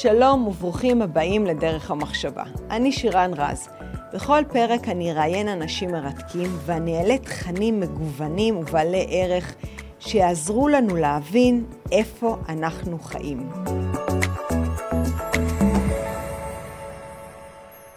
[0.00, 2.44] שלום וברוכים הבאים לדרך המחשבה.
[2.70, 3.68] אני שירן רז.
[4.14, 9.56] בכל פרק אני אראיין אנשים מרתקים ואני אעלה תכנים מגוונים ובעלי ערך
[10.00, 13.38] שיעזרו לנו להבין איפה אנחנו חיים.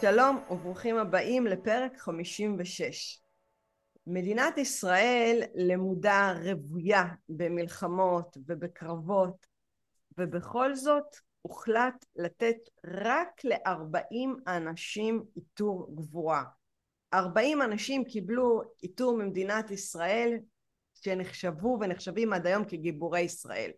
[0.02, 3.21] שלום וברוכים הבאים לפרק 56.
[4.07, 9.45] מדינת ישראל למודה רוויה במלחמות ובקרבות,
[10.18, 16.43] ובכל זאת הוחלט לתת רק ל-40 אנשים עיטור גבורה.
[17.13, 20.38] 40 אנשים קיבלו עיטור ממדינת ישראל
[20.94, 23.71] שנחשבו ונחשבים עד היום כגיבורי ישראל.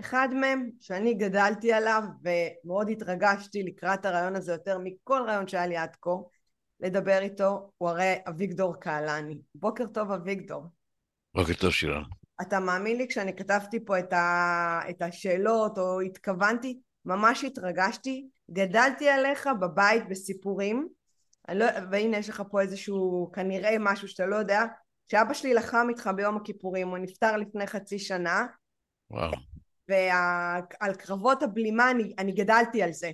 [0.00, 5.76] אחד מהם שאני גדלתי עליו ומאוד התרגשתי לקראת הרעיון הזה יותר מכל רעיון שהיה לי
[5.76, 6.10] עד כה
[6.80, 9.38] לדבר איתו הוא הרי אביגדור קהלני.
[9.54, 10.62] בוקר טוב אביגדור.
[11.34, 12.19] בוקר טוב שירן.
[12.42, 19.08] אתה מאמין לי כשאני כתבתי פה את, ה, את השאלות או התכוונתי, ממש התרגשתי, גדלתי
[19.08, 20.88] עליך בבית בסיפורים,
[21.54, 24.64] לא, והנה יש לך פה איזשהו כנראה משהו שאתה לא יודע,
[25.08, 28.46] שאבא שלי לחם איתך ביום הכיפורים, הוא נפטר לפני חצי שנה.
[29.10, 29.32] וואו.
[29.88, 33.10] ועל קרבות הבלימה אני, אני גדלתי על זה.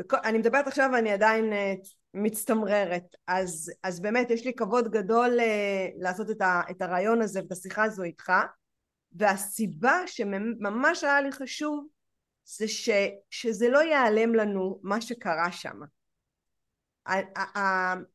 [0.00, 3.16] וכל, אני מדברת עכשיו ואני עדיין uh, מצטמררת.
[3.26, 7.52] אז, אז באמת יש לי כבוד גדול uh, לעשות את, ה, את הרעיון הזה ואת
[7.52, 8.32] השיחה הזו איתך.
[9.18, 11.86] והסיבה שממש היה לי חשוב
[12.44, 12.88] זה ש,
[13.30, 15.80] שזה לא ייעלם לנו מה שקרה שם.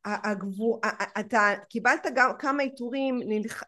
[0.04, 0.80] הגבור,
[1.20, 3.20] אתה קיבלת גם כמה עיטורים,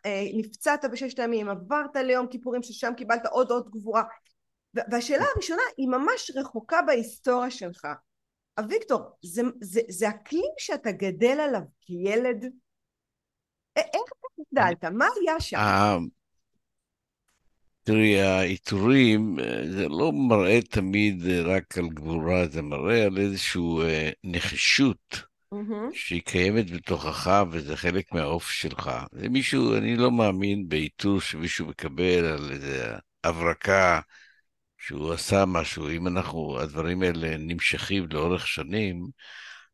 [0.06, 4.02] אה, נפצעת בששת הימים, עברת ליום כיפורים ששם קיבלת עוד עוד גבורה
[4.74, 7.86] והשאלה הראשונה היא ממש רחוקה בהיסטוריה שלך.
[8.58, 12.44] אביגדור, זה, זה, זה אקלים שאתה גדל עליו כילד?
[13.77, 14.84] איך אתה גדלת?
[14.84, 16.06] מה היה שם?
[17.84, 23.62] תראי, העיטורים, אה, זה לא מראה תמיד אה, רק על גבורה, זה מראה על איזושהי
[23.82, 25.22] אה, נחישות
[25.54, 25.92] mm-hmm.
[25.92, 28.90] שהיא קיימת בתוכך וזה חלק מהאוף שלך.
[29.12, 34.01] זה מישהו, אני לא מאמין בעיטור שמישהו מקבל על איזה הברקה
[34.78, 35.89] שהוא עשה משהו.
[35.90, 39.06] אם אנחנו, הדברים האלה נמשכים לאורך שנים,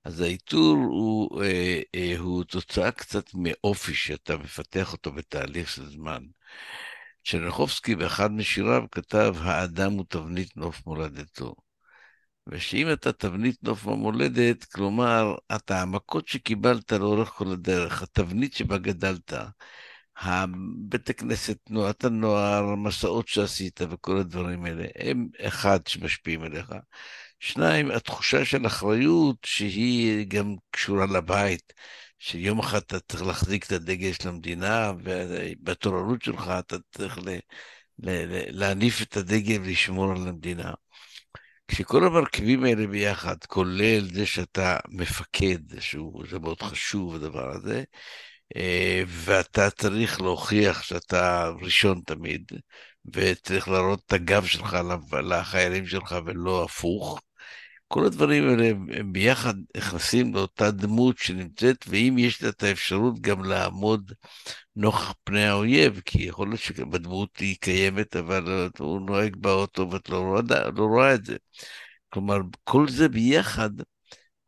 [0.04, 6.22] אז העיטור הוא, אה, אה, הוא תוצאה קצת מאופי שאתה מפתח אותו בתהליך של זמן.
[7.25, 11.54] צ'רניחובסקי באחד משיריו כתב, האדם הוא תבנית נוף מולדתו.
[12.47, 19.32] ושאם אתה תבנית נוף המולדת, כלומר, אתה המכות שקיבלת לאורך כל הדרך, התבנית שבה גדלת,
[20.16, 26.72] הבית הכנסת, תנועת הנוער, המסעות שעשית וכל הדברים האלה, הם אחד שמשפיעים עליך.
[27.41, 31.72] שניים, התחושה של אחריות שהיא גם קשורה לבית.
[32.22, 37.28] שיום אחד אתה צריך להחזיק את הדגל של המדינה, ובתורנות שלך אתה צריך ל,
[37.98, 40.72] ל, ל, להניף את הדגל ולשמור על המדינה.
[41.69, 47.84] כשכל המרכיבים האלה ביחד, כולל זה שאתה מפקד, שזה מאוד חשוב הדבר הזה,
[48.56, 52.53] אה, ואתה צריך להוכיח שאתה ראשון תמיד,
[53.14, 54.78] וצריך להראות את הגב שלך
[55.22, 57.20] לחיילים שלך ולא הפוך,
[57.93, 63.45] כל הדברים האלה הם ביחד נכנסים לאותה דמות שנמצאת, ואם יש לה את האפשרות גם
[63.45, 64.12] לעמוד
[64.77, 70.19] נוכח פני האויב, כי יכול להיות שבדמות היא קיימת, אבל הוא נוהג באוטו ואת לא
[70.19, 70.41] רואה,
[70.77, 71.37] לא רואה את זה.
[72.11, 73.71] כלומר, כל זה ביחד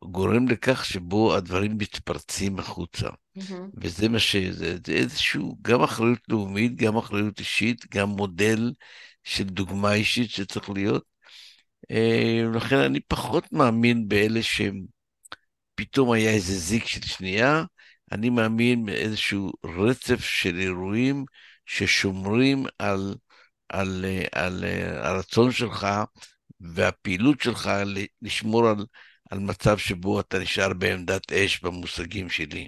[0.03, 3.09] גורם לכך שבו הדברים מתפרצים החוצה.
[3.09, 3.53] Mm-hmm.
[3.77, 4.35] וזה מה ש...
[4.35, 8.71] זה, זה איזשהו, גם אחריות לאומית, גם אחריות אישית, גם מודל
[9.23, 11.12] של דוגמה אישית שצריך להיות.
[11.91, 14.85] אה, לכן אני פחות מאמין באלה שהם
[15.75, 17.63] פתאום היה איזה זיק של שנייה,
[18.11, 21.25] אני מאמין באיזשהו רצף של אירועים
[21.65, 23.15] ששומרים על,
[23.69, 24.63] על, על, על
[25.03, 25.87] הרצון שלך
[26.61, 27.69] והפעילות שלך
[28.21, 28.85] לשמור על,
[29.29, 32.67] על מצב שבו אתה נשאר בעמדת אש במושגים שלי.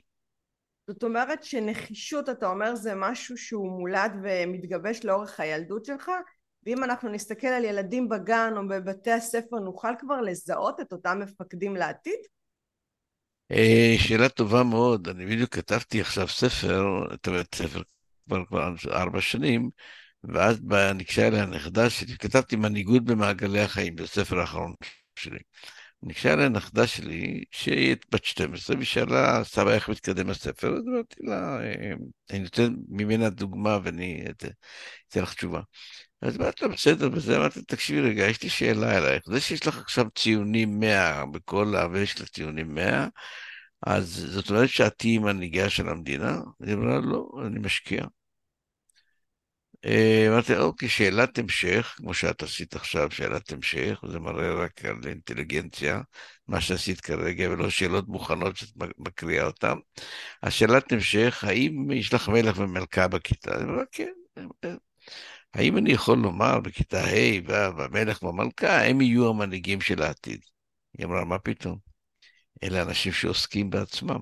[0.87, 6.11] זאת אומרת שנחישות, אתה אומר, זה משהו שהוא מולד ומתגבש לאורך הילדות שלך?
[6.65, 11.75] ואם אנחנו נסתכל על ילדים בגן או בבתי הספר נוכל כבר לזהות את אותם מפקדים
[11.75, 12.19] לעתיד?
[13.51, 17.81] אה, שאלה טובה מאוד, אני בדיוק כתבתי עכשיו ספר, זאת אומרת ספר
[18.47, 19.69] כבר ארבע שנים,
[20.23, 20.61] ואז
[20.95, 24.73] ניגשה אליי הנכדה שלי, כתבתי מנהיגות במעגלי החיים, זה הספר האחרון
[25.15, 25.39] שלי.
[26.03, 30.67] ניגשה אליי הנכדה שלי, שהיא בת 12, והיא שאלה, סבא, איך מתקדם הספר?
[30.67, 31.93] אז אמרתי לה, אה,
[32.29, 34.25] אני נותן ממנה דוגמה ואני
[35.09, 35.61] אתן לך תשובה.
[36.21, 39.23] אז לו, בסדר, וזה אמרתי, תקשיבי רגע, יש לי שאלה אלייך.
[39.25, 41.87] זה שיש לך עכשיו ציונים 100 בכל ה...
[41.91, 43.07] ויש לך ציונים 100,
[43.87, 46.39] אז זאת אומרת שאת תהיי מנהיגה של המדינה?
[46.61, 48.05] אני אומר, לא, אני משקיע.
[49.85, 54.95] אה, אמרתי, אוקיי, שאלת המשך, כמו שאת עשית עכשיו, שאלת המשך, זה מראה רק על
[55.07, 56.01] אינטליגנציה,
[56.47, 59.73] מה שעשית כרגע, ולא שאלות מוכנות שאת מקריאה אותן.
[60.41, 63.55] אז שאלת המשך, האם יש לך מלך ומלכה בכיתה?
[63.55, 64.11] אני אומר, כן.
[65.55, 70.39] האם אני יכול לומר בכיתה ה' והמלך והמלכה, הם יהיו המנהיגים של העתיד?
[70.97, 71.77] היא אמרה, מה פתאום?
[72.63, 74.21] אלה אנשים שעוסקים בעצמם.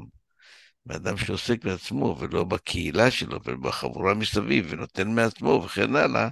[0.85, 6.29] באדם שעוסק בעצמו ולא בקהילה שלו ובחבורה מסביב ונותן מעצמו וכן הלאה,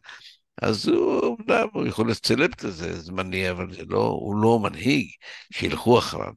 [0.61, 5.09] אז הוא, אמנם, הוא יכול סלב כזה זמני, אבל זה לא, הוא לא מנהיג,
[5.53, 6.33] שילכו אחריו.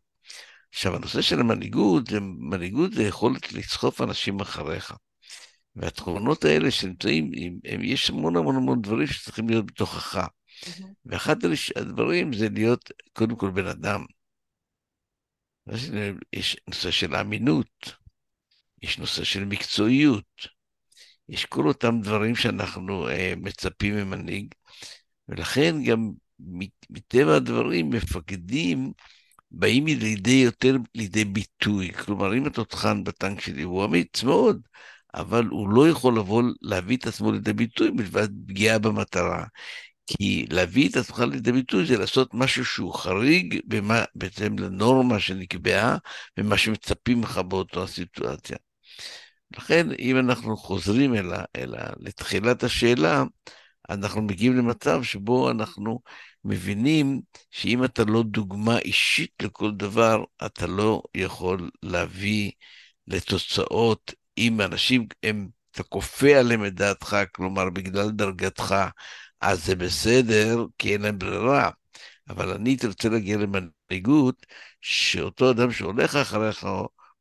[0.70, 4.92] עכשיו, הנושא של המנהיגות, זה, מנהיגות זה יכולת לסחוף אנשים אחריך.
[5.76, 10.16] והתכונות האלה שנמצאים, הם, הם, יש המון המון המון דברים שצריכים להיות בתוכך.
[10.16, 10.84] Mm-hmm.
[11.06, 11.36] ואחד
[11.76, 14.04] הדברים זה להיות קודם כל בן אדם.
[16.32, 17.94] יש נושא של אמינות,
[18.82, 20.48] יש נושא של מקצועיות,
[21.28, 24.54] יש כל אותם דברים שאנחנו אה, מצפים ממנהיג,
[25.28, 26.10] ולכן גם
[26.90, 28.92] מטבע הדברים מפקדים
[29.50, 31.92] באים לידי יותר לידי ביטוי.
[31.92, 34.60] כלומר, אם התותחן בטנק שלי הוא אמיץ מאוד,
[35.14, 39.44] אבל הוא לא יכול לבוא, להביא את עצמו לידי ביטוי מלבד פגיעה במטרה.
[40.06, 45.96] כי להביא את עצמך לידי ביטוי זה לעשות משהו שהוא חריג במה, בעצם לנורמה שנקבעה
[46.38, 48.56] ומה שמצפים לך באותה סיטואציה.
[49.56, 53.24] לכן, אם אנחנו חוזרים אל ה, אל ה, לתחילת השאלה,
[53.90, 56.00] אנחנו מגיעים למצב שבו אנחנו
[56.44, 57.20] מבינים
[57.50, 62.50] שאם אתה לא דוגמה אישית לכל דבר, אתה לא יכול להביא
[63.06, 64.14] לתוצאות.
[64.38, 68.74] אם אנשים, הם, אתה כופה עליהם את דעתך, כלומר, בגלל דרגתך,
[69.40, 71.70] אז זה בסדר, כי אין להם ברירה.
[72.28, 74.46] אבל אני רוצה להגיע למנהיגות,
[74.80, 76.66] שאותו אדם שהולך אחריך,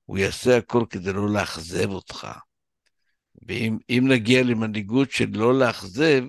[0.05, 2.27] הוא יעשה הכל כדי לא לאכזב אותך.
[3.47, 6.23] ואם נגיע למנהיגות של לא לאכזב,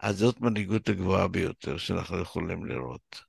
[0.00, 3.27] אז זאת מנהיגות הגבוהה ביותר שאנחנו יכולים לראות.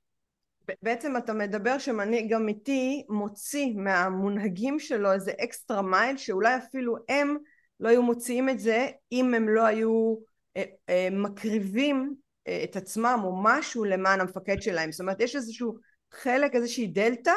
[0.82, 7.36] בעצם אתה מדבר שמנהיג אמיתי מוציא מהמונהגים שלו איזה אקסטרה מייל שאולי אפילו הם
[7.80, 10.14] לא היו מוציאים את זה אם הם לא היו
[10.56, 12.14] אה, אה, מקריבים
[12.48, 14.92] אה, את עצמם או משהו למען המפקד שלהם.
[14.92, 15.76] זאת אומרת יש איזשהו
[16.12, 17.34] חלק, איזושהי דלתא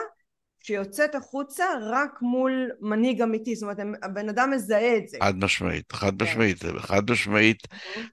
[0.63, 5.17] שיוצאת החוצה רק מול מנהיג אמיתי, זאת אומרת הבן אדם מזהה את זה.
[5.23, 6.25] חד משמעית, חד כן.
[6.25, 7.67] משמעית, חד משמעית,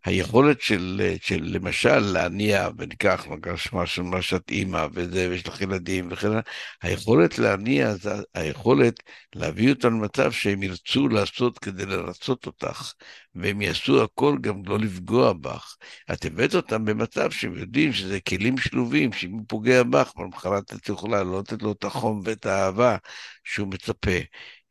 [0.05, 3.27] היכולת של, של למשל להניע, וניקח
[3.73, 6.41] משהו, מה שאת אימא וזה, ויש לך ילדים וכן הלאה,
[6.83, 8.95] היכולת להניע זה היכולת
[9.35, 12.93] להביא אותם למצב שהם ירצו לעשות כדי לרצות אותך,
[13.35, 15.77] והם יעשו הכל גם לא לפגוע בך.
[16.13, 20.89] את הבאת אותם במצב שהם יודעים שזה כלים שלובים, שאם הוא פוגע בך, למחרת את
[20.89, 22.97] יכולה לא לתת לו את החום ואת האהבה
[23.45, 24.19] שהוא מצפה.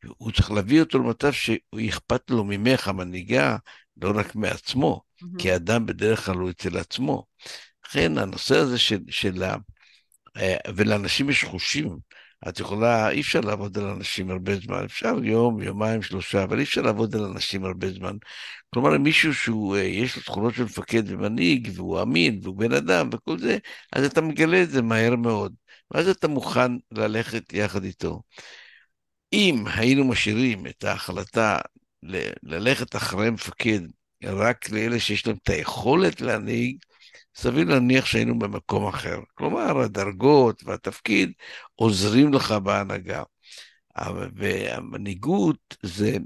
[0.04, 3.56] הוא צריך להביא אותו למצב שאכפת לו ממך, המנהיגה,
[4.02, 5.26] לא רק מעצמו, mm-hmm.
[5.38, 7.26] כי האדם בדרך כלל הוא אצל עצמו.
[7.86, 9.56] לכן הנושא הזה של, של ה...
[10.36, 11.98] אה, ולאנשים יש חושים.
[12.48, 16.64] את יכולה, אי אפשר לעבוד על אנשים הרבה זמן, אפשר יום, יומיים, שלושה, אבל אי
[16.64, 18.16] אפשר לעבוד על אנשים הרבה זמן.
[18.74, 23.08] כלומר, מישהו שהוא, אה, יש לו תכונות של מפקד ומנהיג, והוא אמין, והוא בן אדם,
[23.12, 23.58] וכל זה,
[23.92, 25.54] אז אתה מגלה את זה מהר מאוד.
[25.90, 28.22] ואז אתה מוכן ללכת יחד איתו.
[29.32, 31.58] אם היינו משאירים את ההחלטה
[32.02, 33.80] ל- ללכת אחרי מפקד
[34.24, 36.76] רק לאלה שיש להם את היכולת להנהיג,
[37.40, 39.20] סביר להניח שהיינו במקום אחר.
[39.34, 41.32] כלומר, הדרגות והתפקיד
[41.74, 43.22] עוזרים לך בהנהגה.
[44.34, 46.16] והמנהיגות זה,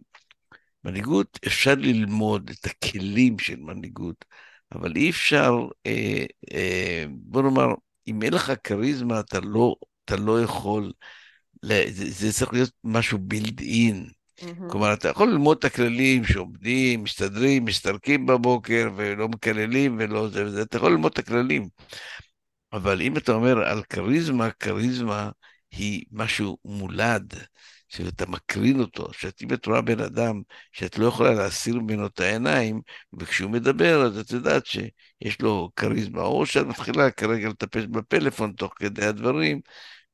[0.84, 4.24] מנהיגות אפשר ללמוד את הכלים של מנהיגות,
[4.72, 5.52] אבל אי אפשר,
[5.86, 7.66] אה, אה, בוא נאמר,
[8.08, 10.92] אם אין לך כריזמה, אתה לא, אתה לא יכול,
[11.62, 14.10] זה, זה צריך להיות משהו בילד אין.
[14.40, 14.70] Mm-hmm.
[14.70, 20.62] כלומר, אתה יכול ללמוד את הכללים שעומדים, מסתדרים, מסתלקים בבוקר ולא מקללים ולא זה וזה,
[20.62, 21.68] אתה יכול ללמוד את הכללים.
[22.72, 25.30] אבל אם אתה אומר על כריזמה, כריזמה
[25.70, 27.34] היא משהו מולד,
[27.88, 32.20] שאתה מקרין אותו, שאת אם את רואה בן אדם שאת לא יכולה להסיר ממנו את
[32.20, 32.80] העיניים,
[33.18, 38.72] וכשהוא מדבר אז את יודעת שיש לו כריזמה, או שאת מתחילה כרגע לטפס בפלאפון תוך
[38.76, 39.60] כדי הדברים,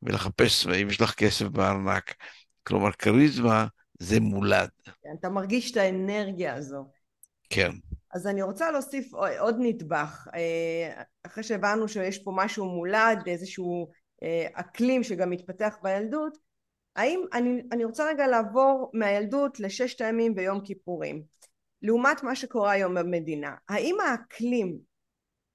[0.02, 2.14] ולחפש אם יש לך כסף בארנק.
[2.62, 3.66] כלומר, כריזמה
[4.00, 4.68] זה מולד.
[5.02, 6.84] כן, אתה מרגיש את האנרגיה הזו.
[7.50, 7.70] כן.
[8.12, 10.28] אז אני רוצה להוסיף עוד נדבך.
[10.34, 13.90] אה, אחרי שהבנו שיש פה משהו מולד, איזשהו
[14.22, 16.38] אה, אקלים שגם מתפתח בילדות,
[16.96, 21.22] האם, אני, אני רוצה רגע לעבור מהילדות לששת הימים ביום כיפורים.
[21.82, 24.78] לעומת מה שקורה היום במדינה, האם האקלים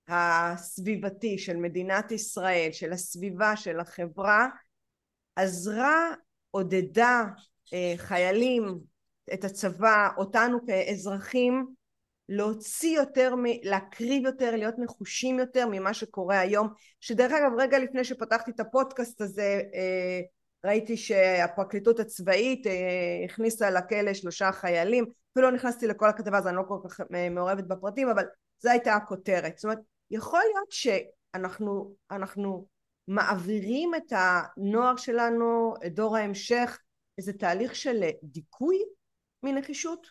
[0.08, 4.48] הסביבתי של מדינת ישראל, של הסביבה, של החברה,
[5.36, 6.10] עזרה,
[6.52, 7.24] עודדה
[7.98, 8.80] חיילים,
[9.34, 11.66] את הצבא, אותנו כאזרחים,
[12.30, 16.68] להוציא יותר, להקריב יותר, להיות נחושים יותר ממה שקורה היום,
[17.00, 20.20] שדרך אגב רגע לפני שפתחתי את הפודקאסט הזה אה,
[20.66, 22.72] ראיתי שהפרקליטות הצבאית אה,
[23.26, 27.64] הכניסה לכלא שלושה חיילים, אפילו לא נכנסתי לכל הכתבה אז אני לא כל כך מעורבת
[27.64, 28.24] בפרטים אבל
[28.60, 29.80] זו הייתה הכותרת, זאת אומרת
[30.12, 32.68] יכול להיות שאנחנו אנחנו
[33.08, 36.80] מעבירים את הנוער שלנו, את דור ההמשך,
[37.18, 38.78] איזה תהליך של דיכוי
[39.44, 40.08] מנחישות?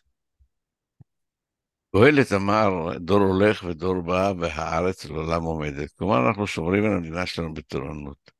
[1.96, 5.90] קהלת אמר, דור הולך ודור בא והארץ לעולם עומדת.
[5.90, 8.30] כלומר, אנחנו שומרים על המדינה שלנו בתורנות.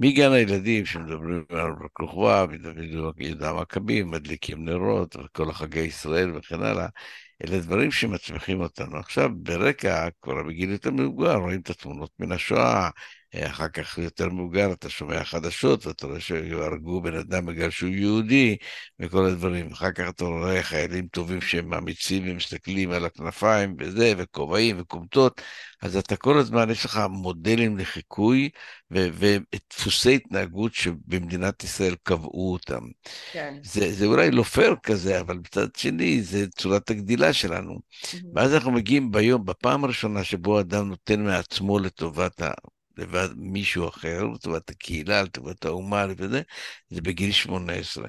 [0.00, 6.62] מגן הילדים שמדברים על בר כוכבא ודוד יהודה המכבים, מדליקים נרות וכל החגי ישראל וכן
[6.62, 6.86] הלאה,
[7.44, 8.96] אלה דברים שמצמיחים אותנו.
[8.98, 12.90] עכשיו, ברקע, כבר בגיל יותר מבוגר, רואים את התמונות מן השואה,
[13.36, 18.56] אחר כך יותר מבוגר אתה שומע חדשות ואתה רואה שהרגו בן אדם בגלל שהוא יהודי
[19.00, 19.72] וכל הדברים.
[19.72, 25.40] אחר כך אתה רואה חיילים טובים שהם אמיצים ומסתכלים על הכנפיים וזה, וכובעים וכומתות,
[25.82, 28.50] אז אתה כל הזמן, יש לך מודלים לחיקוי
[28.90, 32.80] ודפוסי התנהגות שבמדינת ישראל קבעו אותם.
[33.32, 33.54] כן.
[33.62, 37.74] זה, זה אולי לא פייר כזה, אבל מצד שני, זה צורת הגדילה שלנו.
[37.74, 38.16] Mm-hmm.
[38.34, 42.50] ואז אנחנו מגיעים ביום, בפעם הראשונה שבו אדם נותן מעצמו לטובת ה...
[42.96, 46.42] לבד מישהו אחר, לטובת הקהילה, לטובת האומה, וזה,
[46.90, 48.08] זה בגיל 18.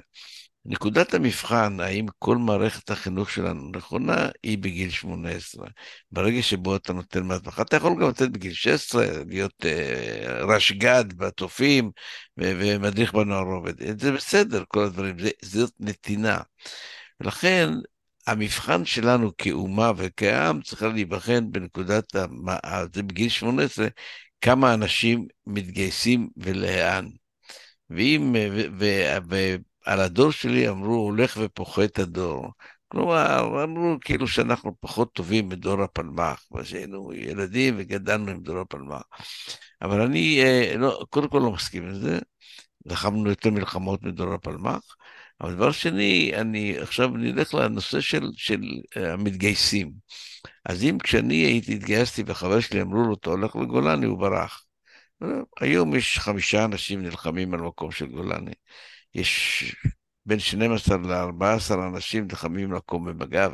[0.65, 5.67] נקודת המבחן, האם כל מערכת החינוך שלנו נכונה, היא בגיל 18.
[6.11, 11.91] ברגע שבו אתה נותן מעצמך, אתה יכול גם לתת בגיל 16, להיות uh, רשג"ד בתופים
[12.37, 14.01] ומדריך בנוער עובד.
[14.01, 16.39] זה בסדר, כל הדברים, זה, זאת נתינה.
[17.19, 17.69] ולכן,
[18.27, 22.15] המבחן שלנו כאומה וכעם צריכה להיבחן בנקודת,
[22.93, 23.87] זה בגיל 18,
[24.41, 27.07] כמה אנשים מתגייסים ולאן.
[27.89, 28.35] ואם,
[29.29, 32.47] ועל הדור שלי אמרו, הולך ופוחת הדור.
[32.87, 39.03] כלומר, אמרו כאילו שאנחנו פחות טובים מדור הפלמ"ח, שהיינו ילדים וגדלנו עם דור הפלמ"ח.
[39.81, 42.19] אבל אני אה, לא, קודם כל לא מסכים עם זה,
[42.85, 44.95] לחמנו יותר מלחמות מדור הפלמ"ח,
[45.41, 48.61] אבל דבר שני, אני עכשיו נלך לנושא של, של
[48.97, 49.91] אה, המתגייסים.
[50.65, 54.63] אז אם כשאני הייתי, התגייסתי וחבר שלי אמרו לו, אתה הולך לגולני, הוא ברח.
[55.61, 58.51] היום יש חמישה אנשים נלחמים על מקום של גולני.
[59.15, 59.63] יש
[60.25, 63.51] בין 12 ל-14 אנשים נלחמים לקום במג"ב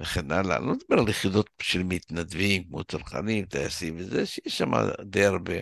[0.00, 0.56] וכן הלאה.
[0.56, 4.70] אני לא מדבר על יחידות של מתנדבים, כמו צרכנים, טייסים וזה, שיש שם
[5.02, 5.54] די הרבה.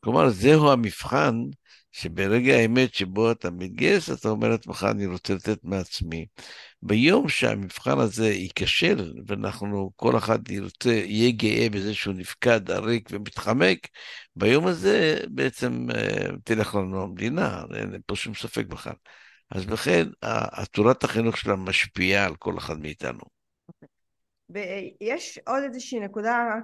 [0.00, 1.34] כלומר, זהו המבחן
[1.92, 6.26] שברגע האמת שבו אתה מתגייס, אתה אומר לעצמך, אני רוצה לתת מעצמי.
[6.82, 13.78] ביום שהמבחן הזה ייכשל, ואנחנו, כל אחד ירצה, יהיה גאה בזה שהוא נפקד, עריק ומתחמק,
[14.36, 18.94] ביום הזה בעצם אה, תלך לנו המדינה, אין פה שום ספק בכלל.
[19.50, 20.06] אז לכן,
[20.70, 23.20] תורת החינוך שלה משפיעה על כל אחד מאיתנו.
[24.50, 26.54] ויש עוד איזושהי נקודה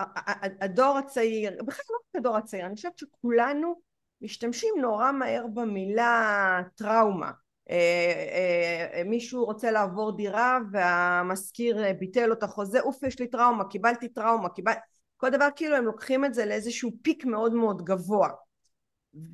[0.00, 3.80] שהדור הצעיר, בכלל לא רק הדור הצעיר, אני חושבת שכולנו
[4.20, 7.30] משתמשים נורא מהר במילה טראומה.
[7.70, 13.64] אה, אה, מישהו רוצה לעבור דירה והמשכיר ביטל לו את החוזה, אוף יש לי טראומה,
[13.64, 14.72] קיבלתי טראומה, קיבל...
[15.16, 18.28] כל דבר כאילו הם לוקחים את זה לאיזשהו פיק מאוד מאוד גבוה.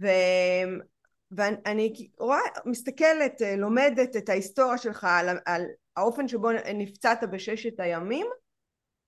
[0.01, 0.07] ו...
[1.31, 5.65] ואני רואה, מסתכלת, לומדת את ההיסטוריה שלך על, על
[5.97, 8.27] האופן שבו נפצעת בששת הימים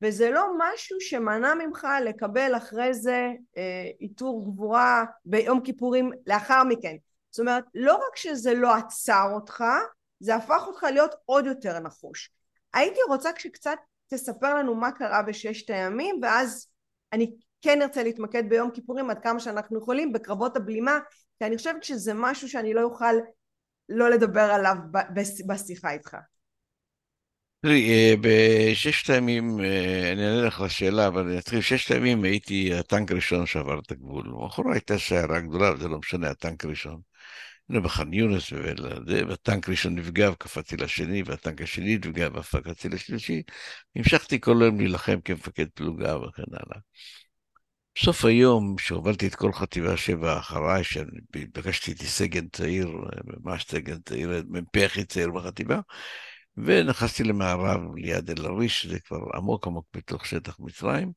[0.05, 6.97] וזה לא משהו שמנע ממך לקבל אחרי זה אה, עיטור גבורה ביום כיפורים לאחר מכן.
[7.31, 9.65] זאת אומרת, לא רק שזה לא עצר אותך,
[10.21, 12.31] זה הפך אותך להיות עוד יותר נחוש.
[12.75, 16.69] הייתי רוצה שקצת תספר לנו מה קרה בששת הימים, ואז
[17.13, 20.99] אני כן ארצה להתמקד ביום כיפורים עד כמה שאנחנו יכולים בקרבות הבלימה,
[21.39, 23.15] כי אני חושבת שזה משהו שאני לא אוכל
[23.89, 24.77] לא לדבר עליו
[25.47, 26.17] בשיחה איתך.
[27.65, 32.75] תראי, אה, בששת הימים, אה, אני אענה לך לשאלה, אבל אני אתחיל, בששת הימים הייתי
[32.75, 34.29] הטנק הראשון שעבר את הגבול.
[34.29, 37.01] מאחורי הייתה שיירה גדולה, וזה לא משנה, הטנק הראשון.
[37.71, 38.53] הנה בח'אן יונס,
[39.29, 43.43] והטנק הראשון נפגע וקפצתי לשני, והטנק השני נפגע וקפצתי לשלישי.
[43.97, 46.81] המשכתי כל היום להילחם כמפקד פלוגה וכן הלאה.
[47.95, 52.89] בסוף היום, שהובלתי את כל חטיבה שבע אחריי, שפגשתי איתי סגן צעיר,
[53.45, 55.81] ממש סגן צעיר, מ"פ הכי צעיר בחטיבה,
[56.57, 61.13] ונכנסתי למערב ליד אל-עריש, שזה כבר עמוק עמוק בתוך שטח מצרים,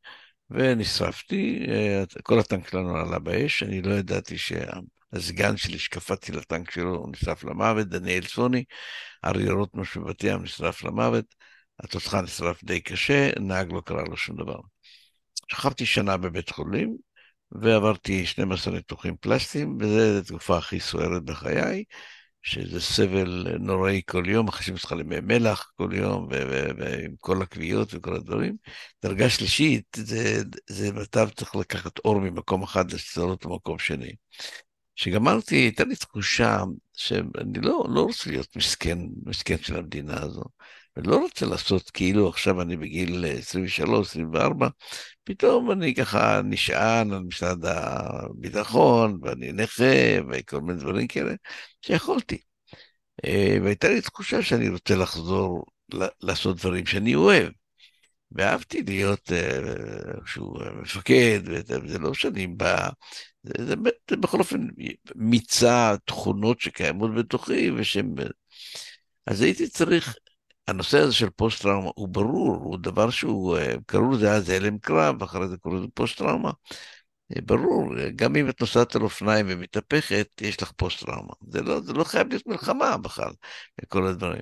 [0.50, 6.96] ונשרפתי, אה, כל הטנק שלנו עלה באש, אני לא ידעתי שהסגן שלי שקפצתי לטנק שלו,
[6.96, 8.64] הוא נשרף למוות, דניאל סוני,
[9.26, 11.26] אריה רוטמש בבת ים נשרף למוות,
[11.80, 14.60] התותחה נשרף די קשה, נהג לא קרה לו שום דבר.
[15.48, 16.98] שכבתי שנה בבית חולים,
[17.52, 21.84] ועברתי 12 ניתוחים פלסטיים, וזו התקופה הכי סוערת בחיי.
[22.48, 26.28] שזה סבל נוראי כל יום, אחרי אותך למי מלח כל יום,
[26.78, 28.56] ועם כל הקביעות וכל הדברים.
[29.04, 34.12] דרגה שלישית, זה, זה מצב צריך לקחת אור ממקום אחד לסלול למקום שני.
[34.96, 36.64] כשגמרתי, הייתה לי תחושה
[36.94, 40.44] שאני לא, לא רוצה להיות מסכן, מסכן של המדינה הזו.
[40.98, 44.68] אני לא רוצה לעשות כאילו עכשיו אני בגיל 23, 24,
[45.24, 49.84] פתאום אני ככה נשען על משרד הביטחון, ואני נכה,
[50.32, 51.34] וכל מיני דברים כאלה,
[51.86, 52.38] שיכולתי.
[53.26, 55.66] אה, והייתה לי תחושה שאני רוצה לחזור
[56.22, 57.50] לעשות דברים שאני אוהב.
[58.32, 62.90] ואהבתי להיות איזשהו אה, מפקד, וזה לא שאני בא,
[63.44, 63.76] זה, זה,
[64.10, 64.68] זה בכל אופן
[65.16, 68.16] מיצה תכונות שקיימות בתוכי, ושהם...
[69.26, 70.16] אז הייתי צריך
[70.68, 75.22] הנושא הזה של פוסט-טראומה הוא ברור, הוא דבר שהוא, אה, קראו לזה אז הלם קרב,
[75.22, 76.52] ואחרי זה קראו לזה פוסט-טראומה.
[77.36, 81.34] אה, ברור, גם אם את נוסעת על אופניים ומתהפכת, יש לך פוסט-טראומה.
[81.48, 83.32] זה לא, זה לא חייב להיות מלחמה בכלל,
[83.88, 84.42] כל הדברים.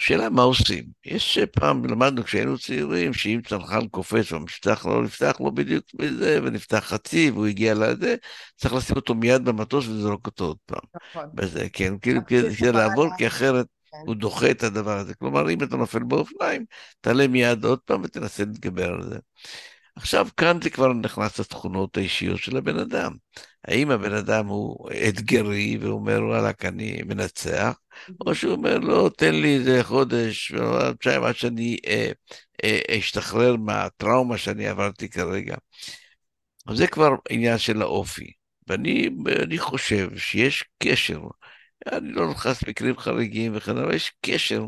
[0.00, 0.84] השאלה מה עושים.
[1.04, 6.78] יש פעם, למדנו כשהיינו צעירים, שאם צנחן קופץ והמפתח לא נפתח לו בדיוק בזה, ונפתח
[6.78, 8.16] חצי והוא הגיע לזה,
[8.56, 10.80] צריך לשים אותו מיד במטוס ולזרוק אותו עוד פעם.
[10.94, 11.30] נכון.
[11.34, 13.66] בזה, כן, כאילו כדי לעבור, כי אחרת
[14.06, 15.14] הוא דוחה את הדבר הזה.
[15.14, 16.64] כלומר, אם אתה נופל באופניים,
[17.00, 19.18] תעלה מיד עוד פעם ותנסה להתגבר על זה.
[19.96, 23.12] עכשיו, כאן זה כבר נכנס לתכונות האישיות של הבן אדם.
[23.64, 27.78] האם הבן אדם הוא אתגרי ואומר, וואלכ, אני מנצח,
[28.26, 30.52] או שהוא אומר, לא, תן לי איזה חודש,
[30.86, 32.10] חודשיים עד שאני אה,
[32.64, 35.56] אה, אשתחרר מהטראומה שאני עברתי כרגע.
[36.72, 38.32] זה כבר עניין של האופי.
[38.68, 41.20] ואני חושב שיש קשר
[41.92, 44.66] אני לא נכנס למקרים חריגים וכן הלאה, יש קשר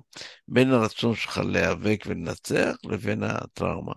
[0.49, 3.93] בין הרצון שלך להיאבק ולנצח לבין הטראומה.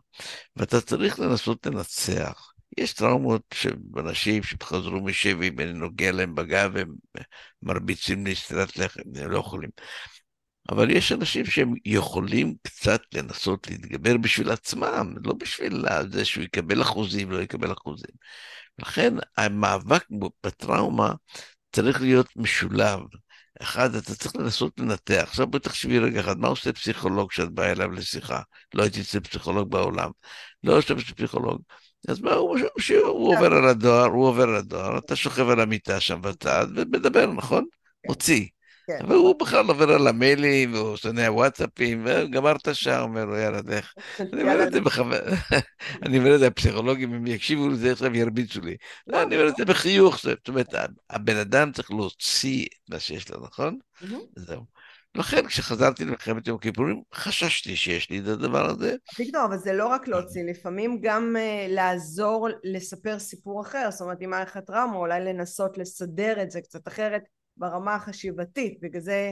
[0.56, 2.52] ואתה צריך לנסות לנצח.
[2.78, 6.96] יש טראומות של אנשים שחזרו משבי ואני נוגע להם בגב והם
[7.62, 9.70] מרביצים לי סטירת לחם, הם לא יכולים.
[10.70, 16.82] אבל יש אנשים שהם יכולים קצת לנסות להתגבר בשביל עצמם, לא בשביל זה שהוא יקבל
[16.82, 18.16] אחוזים, לא יקבל אחוזים.
[18.80, 20.06] לכן המאבק
[20.44, 21.14] בטראומה
[21.72, 23.00] צריך להיות משולב.
[23.62, 25.24] אחד, אתה צריך לנסות לנתח.
[25.24, 28.42] עכשיו בואי תחשבי רגע אחד, מה עושה פסיכולוג כשאת באה אליו לשיחה?
[28.74, 30.10] לא הייתי אצל פסיכולוג בעולם.
[30.64, 31.62] לא יושב אצל פסיכולוג.
[32.08, 32.58] אז מה, הוא,
[33.04, 37.26] הוא עובר על הדואר, הוא עובר על הדואר, אתה שוכב על המיטה שם בצד ומדבר,
[37.26, 37.66] נכון?
[38.08, 38.48] מוציא.
[38.88, 39.00] כן.
[39.08, 43.94] והוא בכלל עובר על המיילים, והוא שונא הוואטסאפים, וגמר את השעה, אומר לו, יאללה, לך.
[44.34, 45.16] אני אומר את זה בכוונה,
[46.06, 48.76] אני אומר את זה, הפסיכולוגים, אם יקשיבו לזה עכשיו ירביצו לי.
[49.08, 50.68] לא, אני אומר את זה בחיוך, זאת אומרת,
[51.10, 53.78] הבן אדם צריך להוציא את מה שיש לו, נכון?
[54.36, 54.66] זהו.
[55.16, 58.96] לכן כשחזרתי למלחמת יום הכיפורים חששתי שיש לי את הדבר הזה.
[59.16, 64.22] אביגדור, אבל זה לא רק להוציא, לפעמים גם uh, לעזור לספר סיפור אחר, זאת אומרת
[64.22, 67.24] אם היה לך טראומה אולי לנסות לסדר את זה קצת אחרת
[67.58, 69.32] ברמה החשיבתית, בגלל זה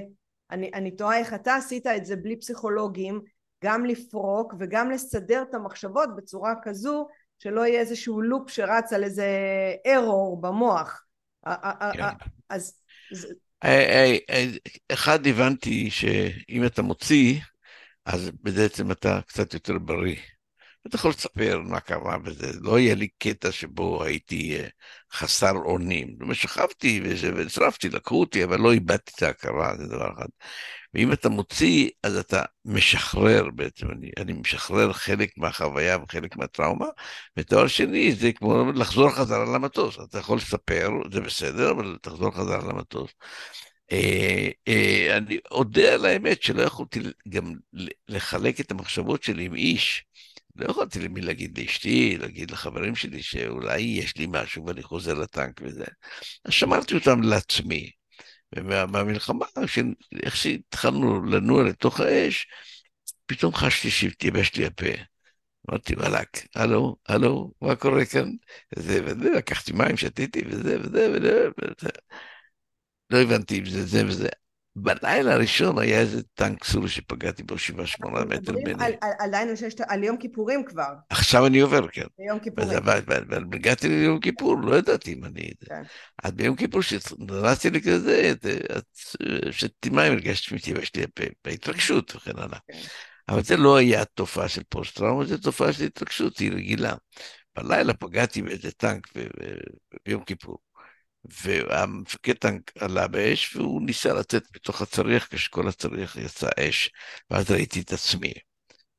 [0.52, 3.22] אני, אני תוהה איך אתה עשית את זה בלי פסיכולוגים,
[3.64, 7.08] גם לפרוק וגם לסדר את המחשבות בצורה כזו
[7.40, 9.28] שלא יהיה איזשהו לופ שרץ על איזה
[9.88, 11.06] ארור במוח.
[11.94, 12.04] כן.
[12.50, 12.82] אז...
[14.92, 17.40] אחד הבנתי שאם אתה מוציא,
[18.06, 20.16] אז בעצם אתה קצת יותר בריא.
[20.88, 24.68] אתה יכול לספר מה קרה וזה, לא יהיה לי קטע שבו הייתי אה,
[25.14, 26.18] חסר אונים.
[26.34, 30.28] שכבתי ונשרפתי, לקחו אותי, אבל לא איבדתי את ההכרה, זה דבר אחד.
[30.94, 36.88] ואם אתה מוציא, אז אתה משחרר בעצם, אני, אני משחרר חלק מהחוויה וחלק מהטראומה,
[37.38, 39.98] ודבר שני, זה כמו לחזור חזרה למטוס.
[40.10, 43.12] אתה יכול לספר, זה בסדר, אבל תחזור חזרה למטוס.
[43.92, 47.54] אה, אה, אני אודה על האמת שלא יכולתי גם
[48.08, 50.06] לחלק את המחשבות שלי עם איש.
[50.60, 55.62] לא יכולתי למי להגיד לאשתי, להגיד לחברים שלי שאולי יש לי משהו ואני חוזר לטנק
[55.64, 55.86] וזה.
[56.46, 57.92] אז שמרתי אותם לעצמי.
[58.56, 59.46] ובמלחמה,
[60.24, 62.48] איך שהתחלנו לנוע לתוך האש,
[63.26, 64.86] פתאום חשתי שהתייבש לי הפה.
[65.70, 68.32] אמרתי, וואלכ, הלו, הלו, מה קורה כאן?
[68.78, 71.48] וזה וזה, לקחתי מים, שתיתי וזה וזה וזה.
[71.62, 71.90] וזה.
[73.10, 74.30] לא הבנתי אם זה זה וזה.
[74.82, 78.84] בלילה הראשון היה איזה טנק סורי שפגעתי בו שבעה שמונה מטר ממני.
[79.20, 79.50] עדיין
[79.88, 80.94] על יום כיפורים כבר.
[81.10, 82.06] עכשיו אני עובר, כן.
[82.20, 82.80] ביום כיפורים.
[83.54, 85.52] הגעתי ליום כיפור, לא ידעתי אם אני...
[85.66, 85.82] כן.
[86.24, 88.34] אז ביום כיפור כשנכנסתי לכזה,
[89.52, 92.60] שתיתי מים, הרגשתי מתייבש לי הפה, בהתרגשות וכן הלאה.
[92.68, 92.80] כן.
[93.30, 96.94] אבל זה לא היה תופעה של פוסט-טראומה, זו תופעה של התרגשות, היא רגילה.
[97.56, 99.08] בלילה פגעתי באיזה טנק
[100.06, 100.58] ביום כיפור.
[101.26, 106.90] והמפקד טנק עלה באש, והוא ניסה לצאת בתוך הצריח כשכל הצריח יצא אש,
[107.30, 108.34] ואז ראיתי את עצמי.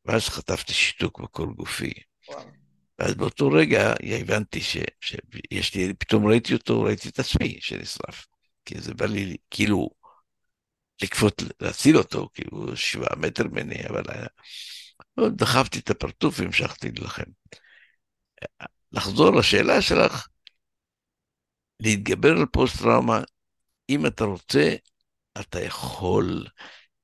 [0.05, 1.93] ואז חטפתי שיתוק בכל גופי.
[2.29, 2.61] וואו.
[2.99, 8.27] ואז באותו רגע הבנתי ש, שיש לי, פתאום ראיתי אותו, ראיתי את עצמי שנשרף.
[8.65, 9.91] כי זה בא לי, כאילו,
[11.03, 14.27] לקפוט, להציל אותו, כי הוא שבעה מטר ממני, אבל היה...
[15.31, 17.31] דחפתי את הפרצוף והמשכתי להילחם.
[18.93, 20.27] לחזור לשאלה שלך,
[21.81, 23.21] להתגבר על פוסט-טראומה,
[23.89, 24.75] אם אתה רוצה,
[25.41, 26.47] אתה יכול,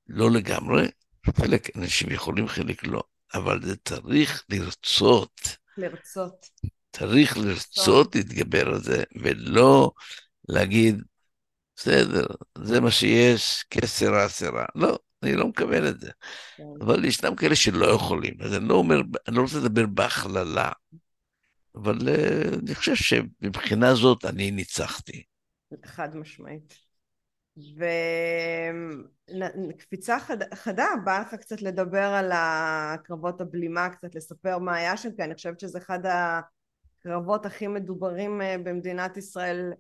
[0.07, 0.89] לא לגמרי,
[1.37, 3.03] חלק אנשים יכולים, חלק לא,
[3.35, 5.41] אבל זה צריך לרצות.
[5.77, 6.47] לרצות.
[6.93, 9.91] צריך לרצות להתגבר על זה, ולא
[10.49, 11.03] להגיד,
[11.77, 12.27] בסדר,
[12.59, 14.65] זה מה שיש, כסרה סרה.
[14.75, 16.11] לא, אני לא מקבל את זה.
[16.57, 16.63] כן.
[16.81, 20.73] אבל ישנם כאלה שלא יכולים, אז אני לא אומר, אני לא רוצה לדבר בהכללה,
[21.77, 25.23] אבל uh, אני חושב שמבחינה זאת אני ניצחתי.
[25.85, 26.75] חד משמעית.
[29.71, 30.55] וקפיצה חד...
[30.55, 35.35] חדה, בא לך קצת לדבר על הקרבות הבלימה, קצת לספר מה היה שם, כי אני
[35.35, 39.73] חושבת שזה אחד הקרבות הכי מדוברים אה, במדינת ישראל,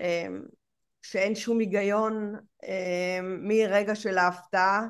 [0.00, 0.26] אה,
[1.02, 2.34] שאין שום היגיון
[3.22, 4.86] מרגע של ההפתעה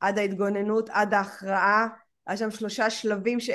[0.00, 1.88] עד ההתגוננות, עד ההכרעה,
[2.26, 3.50] היה שם שלושה שלבים ש...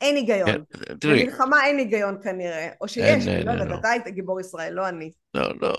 [0.00, 0.46] אין היגיון.
[0.46, 0.60] כן,
[1.00, 1.24] תראי.
[1.24, 5.10] במלחמה אין היגיון כנראה, או שיש, אני לא יודעת, אתה היית גיבור ישראל, לא אני.
[5.34, 5.74] לא, לא,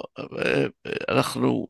[1.10, 1.68] אנחנו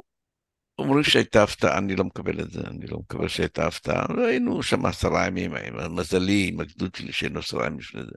[0.80, 4.06] אומרים שהייתה הפתעה, אני לא מקבל את זה, אני לא מקבל שהייתה הפתעה.
[4.28, 5.54] היינו שם עשרה ימים,
[5.90, 8.12] מזלי, עם הגדוד שלי שהיינו עשרה ימים לפני זה.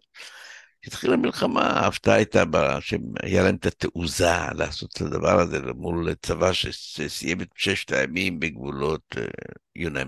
[0.83, 2.45] כשהתחילה המלחמה, ההפתעה הייתה
[2.81, 9.17] שהיה להם את התעוזה לעשות את הדבר הזה מול צבא שסיים את ששת הימים בגבולות.
[9.19, 10.03] אה,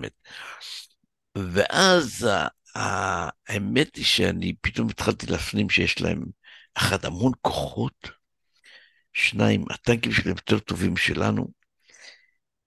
[1.37, 2.29] ואז
[2.77, 6.25] האמת היא שאני פתאום התחלתי להפנים שיש להם,
[6.75, 8.11] אחד, המון כוחות,
[9.13, 11.49] שניים, הטנקים שלהם יותר טובים שלנו,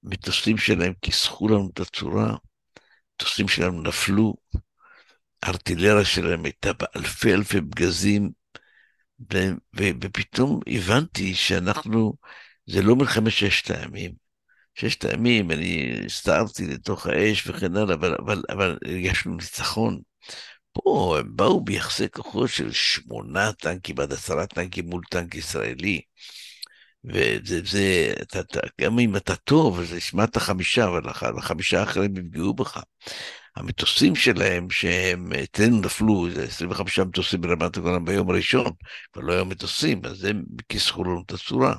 [0.04, 2.36] מטוסים שלהם כיסחו לנו את הצורה,
[3.16, 4.34] מטוסים שלנו נפלו,
[5.44, 8.32] הארטילריה שלהם הייתה באלפי אלפי פגזים,
[9.76, 12.14] ופתאום הבנתי שאנחנו,
[12.66, 14.29] זה לא מלחמת ששת הימים.
[14.80, 20.00] ששת הימים, אני הסתערתי לתוך האש וכן הלאה, אבל, אבל, אבל הרגשנו ניצחון.
[20.74, 26.02] פה הם באו ביחסי כוחות של שמונה טנקים עד עשרה טנקים מול טנק ישראלי.
[27.04, 31.02] וזה, זה, אתה, אתה, גם אם אתה טוב, אז השמעת חמישה, אבל
[31.38, 32.82] החמישה האחרים יפגעו בך.
[33.56, 38.72] המטוסים שלהם, שהם אצלנו נפלו, זה 25 מטוסים ברמת הגולן ביום הראשון,
[39.16, 41.76] ולא היו מטוסים, אז הם כיסחו לנו את הצורה.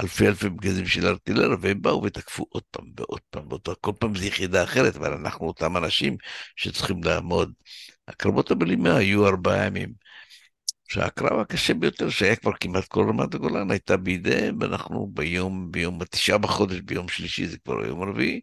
[0.00, 4.16] אלפי אלפי בגזים של ארטילריה, והם באו ותקפו עוד פעם ועוד פעם, ואותו, כל פעם
[4.16, 6.16] זו יחידה אחרת, אבל אנחנו אותם אנשים
[6.56, 7.52] שצריכים לעמוד.
[8.08, 10.08] הקרבות הבלימה היו ארבעה ימים.
[10.88, 16.38] שהקרב הקשה ביותר, שהיה כבר כמעט כל רמת הגולן, הייתה בידיהם, ואנחנו ביום, ביום התשעה
[16.38, 18.40] בחודש, ביום שלישי, זה כבר היום הרביעי,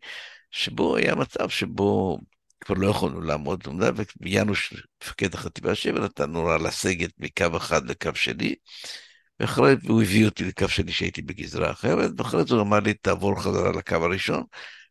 [0.51, 2.19] שבו היה מצב שבו
[2.59, 3.67] כבר לא יכולנו לעמוד,
[4.21, 8.55] ויאנוש, מפקד החטיבה 7, נתן הוראה לסגת מקו אחד לקו שני,
[9.39, 12.93] ואחרי זה הוא הביא אותי לקו שני שהייתי בגזרה אחרת, ואחרי זה הוא אמר לי,
[12.93, 14.43] תעבור חזרה לקו הראשון,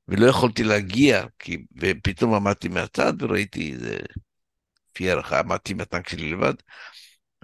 [0.09, 3.97] ולא יכולתי להגיע, כי, ופתאום עמדתי מהצד וראיתי איזה,
[4.91, 6.55] לפי הערכה, עמדתי עם הטנק שלי לבד,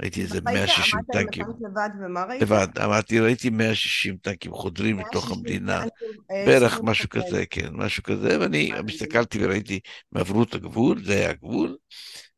[0.00, 1.44] ראיתי איזה 160 טנקים.
[1.60, 2.42] לבד, ומה ראית?
[2.42, 5.82] לבד, אמרתי, ראיתי 160 טנקים חודרים לתוך המדינה,
[6.30, 9.80] אה, בערך משהו כזה, כן, משהו כזה, ואני הסתכלתי וראיתי,
[10.14, 11.76] הם עברו את הגבול, זה היה הגבול,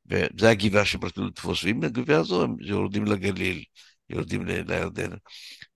[0.06, 3.64] וזה הגבעה שהם רצו לתפוס, ואם הגבעה הזו, הם יורדים לגליל.
[4.12, 5.10] יורדים לירדן.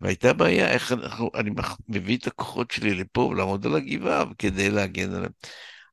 [0.01, 1.51] והייתה בעיה, איך אנחנו, אני
[1.89, 5.33] מביא את הכוחות שלי לפה ולעמוד על הגבעה כדי להגן עליהם.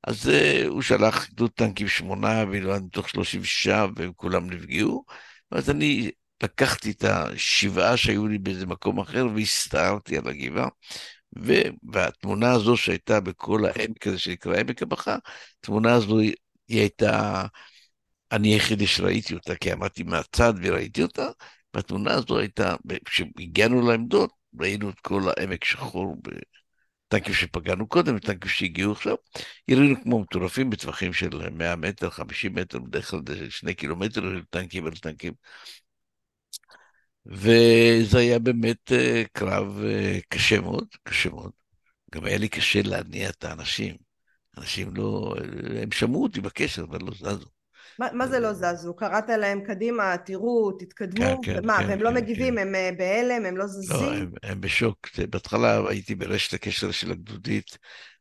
[0.07, 5.05] אז uh, הוא שלח גדוד טנקים שמונה, מתוך שלושים ושעה, והם כולם נפגעו.
[5.51, 6.11] ואז אני
[6.43, 10.67] לקחתי את השבעה שהיו לי באיזה מקום אחר והסתערתי על הגבעה.
[11.91, 15.17] והתמונה הזו שהייתה בכל העמק הזה שנקרא עמק הבכה,
[15.59, 16.33] התמונה הזו היא,
[16.67, 17.45] היא הייתה,
[18.31, 21.27] אני היחידי שראיתי אותה, כי עמדתי מהצד וראיתי אותה,
[21.73, 26.15] והתמונה הזו הייתה, כשהגענו לעמדות, ראינו את כל העמק שחור
[27.07, 29.15] בטנקים שפגענו קודם וטנקים שהגיעו עכשיו,
[29.67, 34.85] יראינו כמו מטורפים בטווחים של 100 מטר, 50 מטר, בדרך כלל זה שני קילומטר טנקים
[34.85, 35.33] על טנקים.
[37.25, 41.51] וזה היה באמת uh, קרב uh, קשה מאוד, קשה מאוד.
[42.11, 43.95] גם היה לי קשה להניע את האנשים.
[44.57, 45.35] אנשים לא,
[45.81, 47.62] הם שמעו אותי בקשר, אבל לא זזו.
[47.99, 48.95] מה, מה זה לא זזו?
[48.95, 52.59] קראת להם קדימה, תראו, תתקדמו, כן, כן, ומה, כן, והם לא כן, לא מגיבים, כן.
[52.61, 53.97] הם אה, בהלם, הם לא זזים?
[53.97, 55.09] לא, הם, הם בשוק.
[55.29, 57.77] בהתחלה הייתי ברשת הקשר של הגדודית,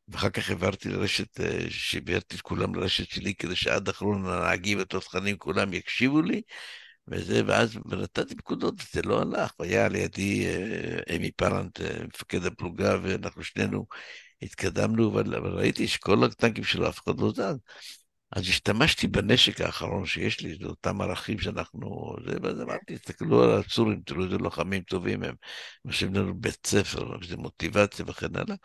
[0.09, 5.37] ואחר כך העברתי לרשת, אה, שהעברתי את כולם לרשת שלי, כדי שעד אחרון הנהגים והתותחנים
[5.37, 6.43] כולם יקשיבו לי,
[7.09, 11.81] וזה, ואז נתתי פקודות, זה לא הלך, והיה לידי אה, אמי פרנט,
[12.15, 13.87] מפקד הפלוגה, ואנחנו שנינו
[14.43, 17.59] התקדמנו, אבל, אבל ראיתי שכל הטנקים שלו, אף אחד לא זז.
[18.37, 22.17] אז השתמשתי בנשק האחרון שיש לי, זה אותם ערכים שאנחנו...
[22.27, 25.35] זה, ואז אמרתי, תסתכלו על הצורים, תראו איזה לוחמים טובים הם,
[25.85, 28.57] משאירים לנו בית ספר, איזה מוטיבציה וכן הלאה.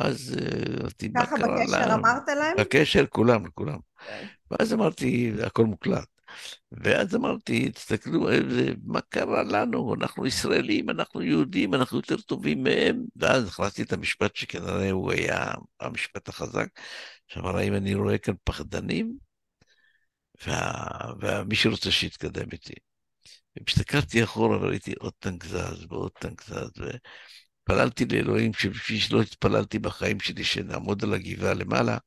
[0.00, 1.56] ואז אה, אמרתי, מה קרה לנו?
[1.56, 2.56] ככה בקשר אמרת להם?
[2.58, 3.44] בקשר, כולם.
[3.46, 3.72] Okay.
[4.06, 4.26] כן.
[4.50, 6.17] ואז אמרתי, הכל מוקלט.
[6.72, 8.28] ואז אמרתי, תסתכלו,
[8.84, 9.94] מה קרה לנו?
[9.94, 13.04] אנחנו ישראלים, אנחנו יהודים, אנחנו יותר טובים מהם.
[13.16, 16.68] ואז הכנסתי את המשפט שכנראה הוא היה המשפט החזק,
[17.28, 19.28] שאמר, האם אני רואה כאן פחדנים?
[21.20, 22.74] ומי שרוצה שיתקדם איתי.
[23.56, 26.70] והסתכלתי אחורה וראיתי עוד טנק זז ועוד טנק זז,
[27.64, 31.98] ופללתי לאלוהים, כפי שלא התפללתי בחיים שלי, שנעמוד על הגבעה למעלה,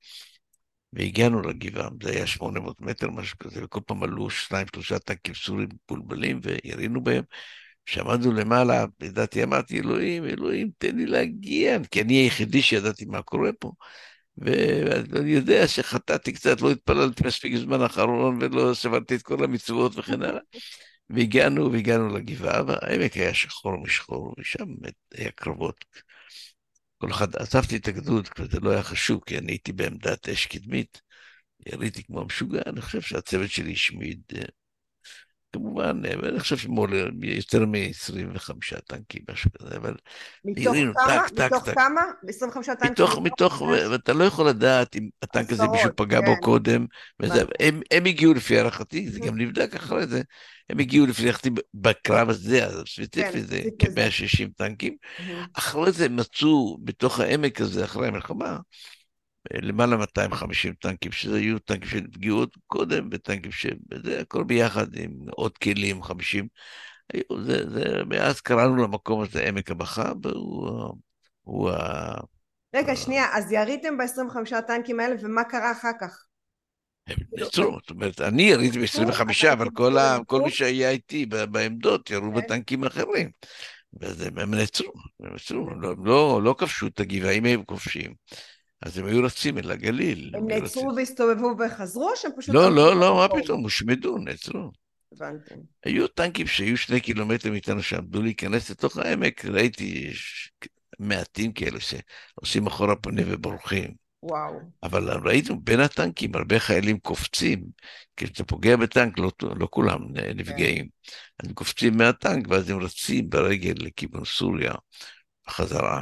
[0.93, 5.67] והגענו לגבעה, זה היה 800 מטר, משהו כזה, וכל פעם עלו שניים, שלושה טנקים סורים
[5.91, 7.23] מבולבלים, וירינו בהם.
[7.85, 13.49] כשעמדנו למעלה, לדעתי אמרתי, אלוהים, אלוהים, תן לי להגיע, כי אני היחידי שידעתי מה קורה
[13.59, 13.71] פה.
[14.37, 20.21] ואני יודע שחטאתי קצת, לא התפללתי מספיק זמן האחרון ולא סברתי את כל המצוות וכן
[20.21, 20.41] הלאה.
[21.09, 24.65] והגענו, והגענו לגבעה, והעמק היה שחור משחור, ושם
[25.13, 25.85] היה קרבות.
[27.01, 31.01] כל אחד, עזבתי את הגדוד, זה לא היה חשוב, כי אני הייתי בעמדת אש קדמית.
[31.65, 34.41] יריתי כמו משוגע, אני חושב שהצוות שלי השמיד אה,
[35.53, 36.55] כמובן, אני חושב
[37.21, 38.51] יותר מ-25
[38.87, 39.95] טנקים, משהו כזה, אבל...
[40.45, 41.27] מתוך כמה?
[41.29, 42.01] טק, מתוך טק, כמה?
[42.27, 42.91] 25 טנקים?
[42.91, 46.25] מתוך, מתוך, ואתה לא יכול לדעת אם הטנק הזה מישהו פגע כן.
[46.25, 46.85] בו קודם,
[47.21, 50.21] וזה, הם, הם הגיעו לפי הערכתי, זה גם נבדק אחרי זה,
[50.69, 54.95] הם הגיעו לפי הערכתי בקרב הזה, הספציפי כן, זה כ-160 טנקים,
[55.53, 58.57] אחרי זה מצאו בתוך העמק הזה, אחרי המלחמה,
[59.53, 63.67] למעלה מ-250 טנקים, שזה היו טנקים שנפגעו עוד קודם, וטנקים ש...
[64.03, 66.47] זה הכל ביחד עם עוד כלים, 50.
[67.13, 70.95] היו, זה, זה, מאז קראנו למקום הזה עמק הבכה, והוא...
[71.41, 72.13] הוא ה...
[72.75, 76.25] רגע, שנייה, אז יריתם ב-25 טנקים האלה, ומה קרה אחר כך?
[77.07, 79.21] הם נעצרו, זאת אומרת, אני יריתי ב-25,
[79.53, 82.37] אבל כל, ה, כל מי שהיה איתי בעמדות ירו כן.
[82.37, 83.29] בטנקים אחרים.
[83.93, 88.13] והם נעצרו, הם נעצרו, לא, לא, לא כבשו את הגבעה, אם הם כובשים.
[88.81, 90.31] אז הם היו רצים אל הגליל.
[90.35, 92.55] הם נעצרו והסתובבו וחזרו, או שהם פשוט...
[92.55, 94.71] לא, לא, לא, מה פתאום, הושמדו, נעצרו.
[95.13, 95.55] הבנתי.
[95.85, 100.11] היו טנקים שהיו שני קילומטר מאיתנו שעמדו להיכנס לתוך העמק, ראיתי
[100.99, 103.93] מעטים כאלה שעושים אחורה פנים ובורחים.
[104.23, 104.59] וואו.
[104.83, 107.63] אבל ראינו בין הטנקים הרבה חיילים קופצים,
[108.17, 109.99] כשאתה פוגע בטנק לא, לא כולם
[110.35, 110.85] נפגעים.
[110.85, 111.47] כן.
[111.47, 114.73] הם קופצים מהטנק ואז הם רצים ברגל לכיוון סוריה,
[115.47, 116.01] בחזרה.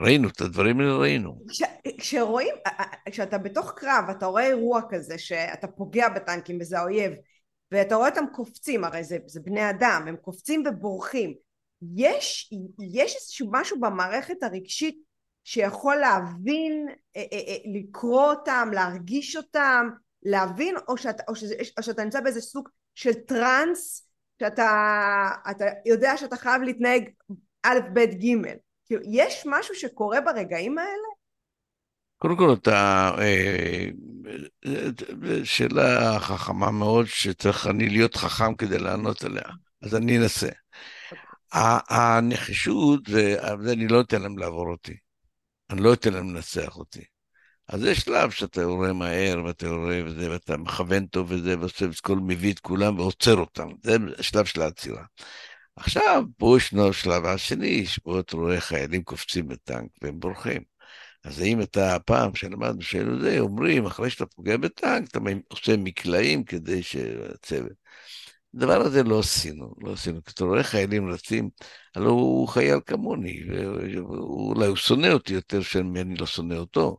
[0.00, 1.42] ראינו את הדברים האלה, ראינו.
[1.48, 1.62] כש,
[1.98, 2.54] כשרואים,
[3.10, 7.12] כשאתה בתוך קרב, אתה רואה אירוע כזה, שאתה פוגע בטנקים וזה האויב,
[7.72, 11.34] ואתה רואה אותם קופצים, הרי זה, זה בני אדם, הם קופצים ובורחים.
[11.96, 12.52] יש,
[12.92, 14.98] יש איזשהו משהו במערכת הרגשית
[15.44, 16.86] שיכול להבין,
[17.74, 19.88] לקרוא אותם, להרגיש אותם,
[20.22, 24.08] להבין, או שאתה, או שזה, או שאתה נמצא באיזה סוג של טראנס,
[24.40, 25.30] שאתה
[25.86, 27.08] יודע שאתה חייב להתנהג
[27.62, 28.56] א', ב', ג'.
[28.86, 31.08] כאילו, יש משהו שקורה ברגעים האלה?
[32.18, 33.10] קודם כל, אתה...
[33.18, 33.86] אה,
[35.44, 39.44] שאלה חכמה מאוד, שצריך אני להיות חכם כדי לענות עליה,
[39.82, 40.48] אז אני אנסה.
[41.52, 43.36] הנחישות, זה,
[43.72, 44.96] אני לא אתן להם לעבור אותי.
[45.70, 47.04] אני לא אתן להם לנצח אותי.
[47.68, 52.00] אז יש שלב שאתה יורה מהר, ואתה יורה וזה, ואתה מכוון טוב וזה, ועושה את
[52.00, 53.68] כל, מביא את כולם ועוצר אותם.
[53.82, 55.04] זה השלב של העצירה.
[55.76, 60.62] עכשיו, פה ישנו השלב השני, שבו אתה רואה חיילים קופצים בטנק והם בורחים.
[61.24, 66.44] אז האם אתה, פעם שלמדנו שאלו זה, אומרים, אחרי שאתה פוגע בטנק, אתה עושה מקלעים
[66.44, 67.72] כדי שהצוות.
[68.54, 70.24] הדבר הזה לא עשינו, לא עשינו.
[70.24, 71.50] כי אתה רואה חיילים רצים,
[71.96, 76.98] הלוא הוא חייל כמוני, ואולי הוא שונא אותי יותר שאני לא שונא אותו.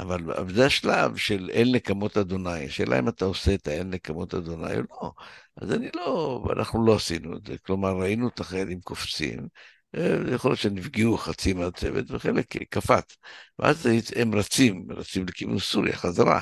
[0.00, 2.64] אבל, אבל זה השלב של אל נקמות אדוני.
[2.66, 5.12] השאלה אם אתה עושה את האל נקמות אדוני או לא.
[5.56, 7.58] אז אני לא, אנחנו לא עשינו את זה.
[7.58, 9.48] כלומר, ראינו את החיילים קופצים,
[9.96, 13.16] אה, יכול להיות שנפגעו חצי מהצוות וחלק קפץ.
[13.58, 16.40] ואז הם רצים, רצים לכיוון סוריה, חזרה.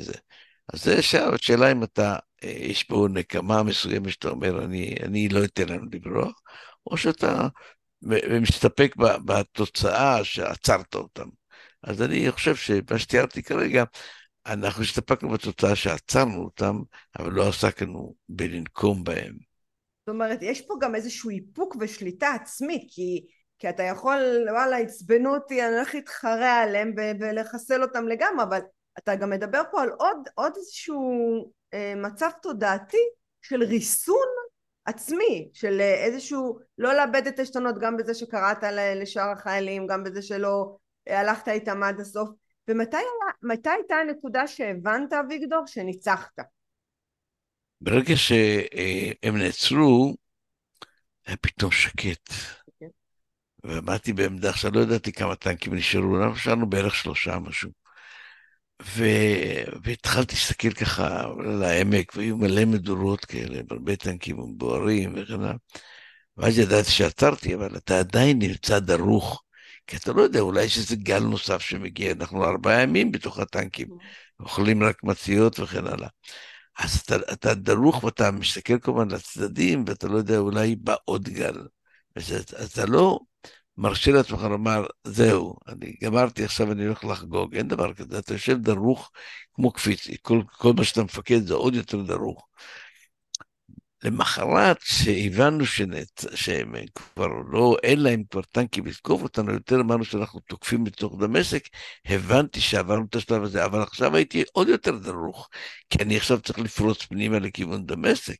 [0.00, 0.14] וזה.
[0.72, 5.44] אז זה שאלה, אם אתה, אה, יש פה נקמה מסוימת שאתה אומר, אני, אני לא
[5.44, 6.40] אתן להם לברוח,
[6.86, 7.48] או שאתה
[8.40, 11.39] מסתפק בתוצאה שעצרת אותם.
[11.82, 13.84] אז אני חושב שמה שתיארתי כרגע,
[14.46, 16.80] אנחנו הסתפקנו בתוצאה שעצרנו אותם,
[17.18, 19.34] אבל לא עסקנו בלנקום בהם.
[20.00, 23.26] זאת אומרת, יש פה גם איזשהו איפוק ושליטה עצמית, כי,
[23.58, 28.60] כי אתה יכול, וואלה, עצבנו אותי, אני הולך להתחרע עליהם ולחסל אותם לגמרי, אבל
[28.98, 33.02] אתה גם מדבר פה על עוד, עוד איזשהו אה, מצב תודעתי
[33.42, 34.28] של ריסון
[34.84, 38.58] עצמי, של אה, איזשהו לא לאבד את העשתונות גם בזה שקראת
[38.96, 42.28] לשאר החיילים, גם בזה שלא הלכת איתם עד הסוף
[42.68, 42.96] ומתי
[43.70, 46.38] הייתה הנקודה שהבנת, אביגדור, שניצחת?
[47.80, 50.14] ברגע שהם נעצרו,
[51.26, 52.30] היה פתאום שקט.
[52.30, 52.86] Okay.
[53.64, 57.70] ועמדתי בעמדה, עכשיו לא ידעתי כמה טנקים נשארו, אנחנו נשארנו בערך שלושה משהו.
[58.82, 59.04] ו...
[59.82, 65.54] והתחלתי להסתכל ככה על העמק, והיו מלא מדורות כאלה, הרבה טנקים מבוערים וכן הלאה.
[66.36, 69.42] ואז ידעתי שעצרתי, אבל אתה עדיין נמצא דרוך,
[69.90, 73.88] כי אתה לא יודע, אולי יש איזה גל נוסף שמגיע, אנחנו ארבעה ימים בתוך הטנקים,
[74.40, 76.08] אוכלים רק מציות וכן הלאה.
[76.78, 81.66] אז אתה, אתה דרוך ואתה מסתכל כמובן לצדדים, ואתה לא יודע, אולי בא עוד גל.
[82.16, 82.32] אז
[82.64, 83.20] אתה לא
[83.78, 87.56] מרשה לעצמך לומר, זהו, אני גמרתי, עכשיו אני הולך לחגוג.
[87.56, 89.10] אין דבר כזה, אתה יושב דרוך
[89.54, 92.46] כמו קפיץ, כל, כל מה שאתה מפקד זה עוד יותר דרוך.
[94.04, 96.24] למחרת, שהבנו שנצ...
[96.34, 101.62] שהם כבר לא, אין להם כבר טנקים לתקוף אותנו, יותר אמרנו שאנחנו תוקפים בתוך דמשק,
[102.06, 105.48] הבנתי שעברנו את השלב הזה, אבל עכשיו הייתי עוד יותר דרוך,
[105.90, 108.36] כי אני עכשיו צריך לפרוץ פנימה לכיוון דמשק.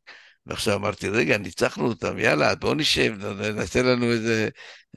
[0.47, 3.15] ועכשיו אמרתי, רגע, ניצחנו אותם, יאללה, בואו נשב,
[3.55, 4.49] נעשה לנו איזה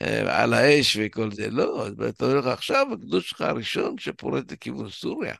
[0.02, 1.50] אה, על האש וכל זה.
[1.50, 5.36] לא, אתה אומר לך, עכשיו הגדוד שלך הראשון שפורט לכיוון סוריה.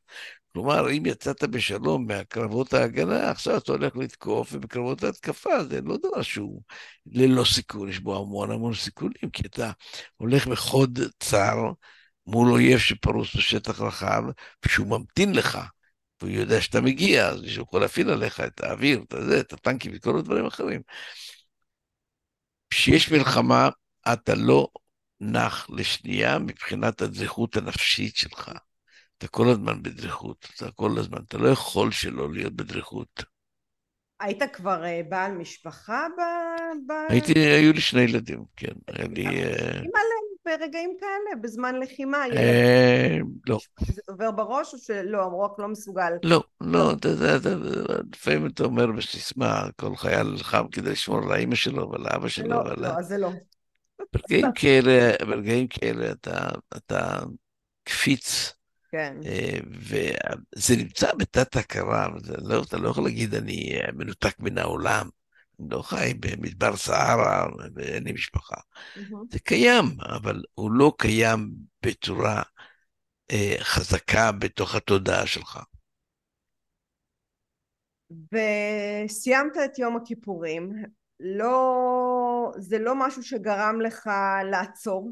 [0.54, 6.22] כלומר, אם יצאת בשלום מהקרבות ההגנה, עכשיו אתה הולך לתקוף, ובקרבות ההתקפה זה לא דבר
[6.22, 6.62] שהוא
[7.06, 9.72] ללא סיכון, יש בו המון המון סיכונים, כי אתה
[10.18, 11.56] הולך בחוד צר
[12.28, 14.24] מול אויב שפרוס בשטח רחב,
[14.66, 15.60] ושהוא ממתין לך,
[16.22, 19.92] והוא יודע שאתה מגיע, אז שהוא יכול להפעיל עליך את האוויר, את הזה, את הטנקים
[19.96, 20.82] וכל הדברים האחרים.
[22.70, 23.70] כשיש מלחמה,
[24.14, 24.68] אתה לא
[25.20, 28.52] נח לשנייה מבחינת הזכות הנפשית שלך.
[29.18, 33.24] אתה כל הזמן בדריכות, אתה כל הזמן, אתה לא יכול שלא להיות בדריכות.
[34.20, 36.22] היית כבר uh, בעל משפחה ב...
[36.88, 36.94] ב...
[37.10, 38.74] הייתי, היו לי שני ילדים, כן.
[38.88, 39.28] היה לי...
[39.28, 40.00] אימא
[40.46, 42.26] ברגעים כאלה, בזמן לחימה?
[42.36, 43.60] אה, לא.
[43.80, 46.14] זה עובר בראש או שלא, אמרו רק לא מסוגל?
[46.24, 47.38] לא, לא, אתה יודע,
[48.14, 52.50] לפעמים אתה אומר בסיסמה, כל חייל נלחם כדי לשמור על האימא שלו ועל האבא שלו.
[52.50, 53.30] לא, לא, זה לא.
[54.14, 56.12] ברגעים כאלה, ברגעים כאלה
[56.78, 57.20] אתה
[57.84, 58.54] קפיץ.
[58.94, 59.18] כן.
[59.26, 65.10] אה, וזה נמצא בתת הכרה, לא, אתה לא יכול להגיד אני מנותק מן העולם.
[65.60, 68.56] אני לא חי במדבר סהרה ואין לי משפחה.
[68.56, 69.16] Mm-hmm.
[69.32, 71.52] זה קיים, אבל הוא לא קיים
[71.86, 72.42] בצורה
[73.32, 75.60] אה, חזקה בתוך התודעה שלך.
[78.12, 80.72] וסיימת את יום הכיפורים,
[81.20, 84.10] לא, זה לא משהו שגרם לך
[84.52, 85.12] לעצור,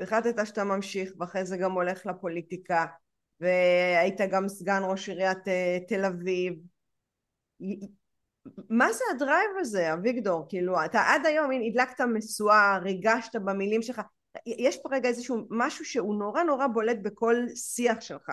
[0.00, 2.86] החלטת שאתה ממשיך ואחרי זה גם הולך לפוליטיקה
[3.40, 6.54] והיית גם סגן ראש עיריית אה, תל אביב
[8.68, 10.46] מה זה הדרייב הזה, אביגדור?
[10.48, 14.00] כאילו, אתה עד היום, הנה, הדלקת משואה, ריגשת במילים שלך.
[14.46, 18.30] יש פה רגע איזשהו משהו שהוא נורא נורא בולט בכל שיח שלך.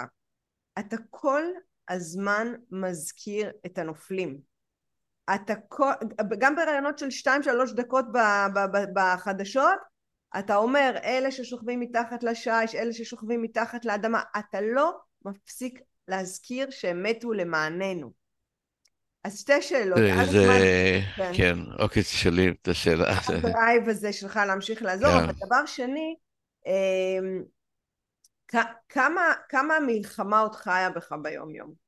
[0.79, 1.43] אתה כל
[1.89, 4.39] הזמן מזכיר את הנופלים.
[5.35, 5.91] אתה כל...
[6.37, 8.05] גם בראיונות של שתיים שלוש דקות
[8.93, 9.79] בחדשות,
[10.39, 14.91] אתה אומר, אלה ששוכבים מתחת לשיש, אלה ששוכבים מתחת לאדמה, אתה לא
[15.25, 18.11] מפסיק להזכיר שהם מתו למעננו.
[19.23, 19.99] אז שתי שאלות.
[20.31, 21.31] זה, כן.
[21.37, 23.13] כן, אוקיי, תשאלי את השאלה.
[23.27, 25.23] הדרייב הזה שלך להמשיך לעזור, כן.
[25.23, 26.15] אבל דבר שני,
[26.65, 27.43] אמ,
[28.89, 31.82] כמה, כמה המלחמה עוד חיה בך ביום יום?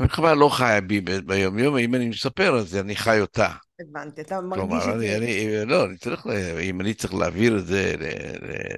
[0.00, 3.48] המלחמה לא חיה בי ביום יום, אם אני מספר אז אני חי אותה.
[3.80, 5.16] הבנתי, אתה מרגיש את זה.
[5.16, 6.26] אני, לא, אני צריך,
[6.62, 7.94] אם אני צריך להעביר את זה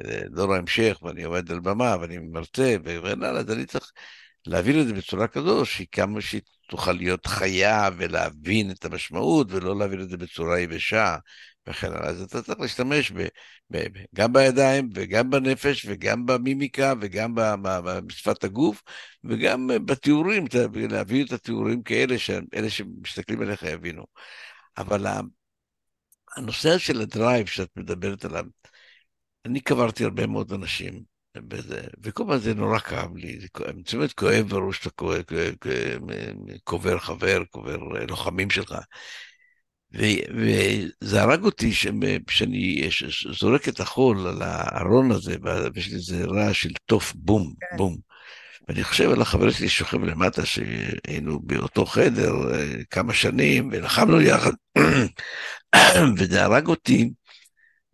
[0.04, 3.92] לדור ההמשך, ואני עומד על במה, ואני מרצה, וכן אז אני צריך
[4.46, 9.78] להעביר את זה בצורה כזו, שהיא כמה שהיא תוכל להיות חיה ולהבין את המשמעות, ולא
[9.78, 11.16] להעביר את זה בצורה יבשה
[11.68, 12.08] וכן הלאה.
[12.08, 13.26] אז אתה צריך להשתמש ב,
[13.70, 17.34] ב, גם בידיים, וגם בנפש, וגם במימיקה, וגם
[18.06, 18.82] בשפת הגוף,
[19.24, 20.44] וגם בתיאורים,
[20.90, 24.04] להביא את התיאורים כאלה, שאלה שמסתכלים עליך יבינו.
[24.78, 25.06] אבל
[26.36, 28.44] הנושא של הדרייב שאת מדברת עליו,
[29.44, 34.46] אני קברתי הרבה מאוד אנשים, בזה, וכל פעם זה נורא כאב לי, זה באמת כואב
[34.48, 35.04] בראש שאתה
[36.64, 37.76] קובר חבר, קובר
[38.08, 38.74] לוחמים שלך.
[39.94, 41.72] וזה הרג אותי
[42.28, 42.88] שאני
[43.32, 45.36] זורק את החול על הארון הזה,
[45.74, 47.76] ויש לי איזה רעש של תוף בום, כן.
[47.76, 47.96] בום.
[48.68, 54.52] ואני חושב על החבר שלי שוכב למטה, שהיינו באותו חדר אה, כמה שנים, ולחמנו יחד,
[56.18, 57.10] וזה הרג אותי.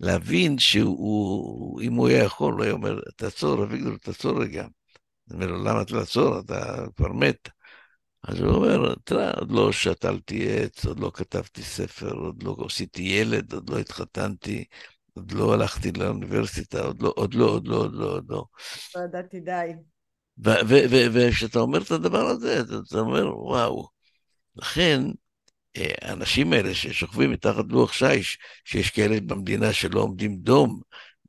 [0.00, 4.62] להבין שהוא, אם הוא היה יכול, הוא היה אומר, תעצור, אביגדור, תעצור רגע.
[4.62, 6.38] אני אומר לו, למה אתה לעצור?
[6.38, 7.48] אתה כבר מת.
[8.22, 13.02] אז הוא אומר, תראה, עוד לא שתלתי עץ, עוד לא כתבתי ספר, עוד לא עשיתי
[13.02, 14.64] ילד, עוד לא התחתנתי,
[15.14, 18.44] עוד לא הלכתי לאוניברסיטה, עוד לא, עוד לא, עוד לא, עוד לא, עוד לא.
[18.96, 19.72] לא ידעתי די.
[21.12, 23.88] וכשאתה אומר את הדבר הזה, אתה אומר, וואו.
[24.56, 25.02] לכן,
[25.76, 30.80] אה, האנשים האלה ששוכבים מתחת לוח שיש, שיש כאלה במדינה שלא עומדים דום,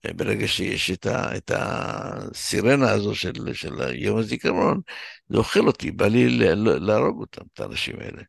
[0.08, 4.82] ברגע שיש את, ה, את הסירנה הזו של, של יום הזיכרון,
[5.30, 8.22] זה אוכל אותי, בא לי להרוג אותם, את האנשים האלה,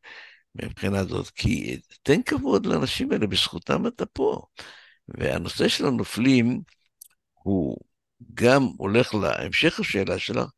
[0.54, 1.30] מבחינה זאת.
[1.30, 4.42] כי תן כבוד לאנשים האלה, בזכותם אתה פה.
[5.08, 6.60] והנושא של הנופלים
[7.32, 7.76] הוא
[8.34, 10.48] גם הולך להמשך השאלה שלך,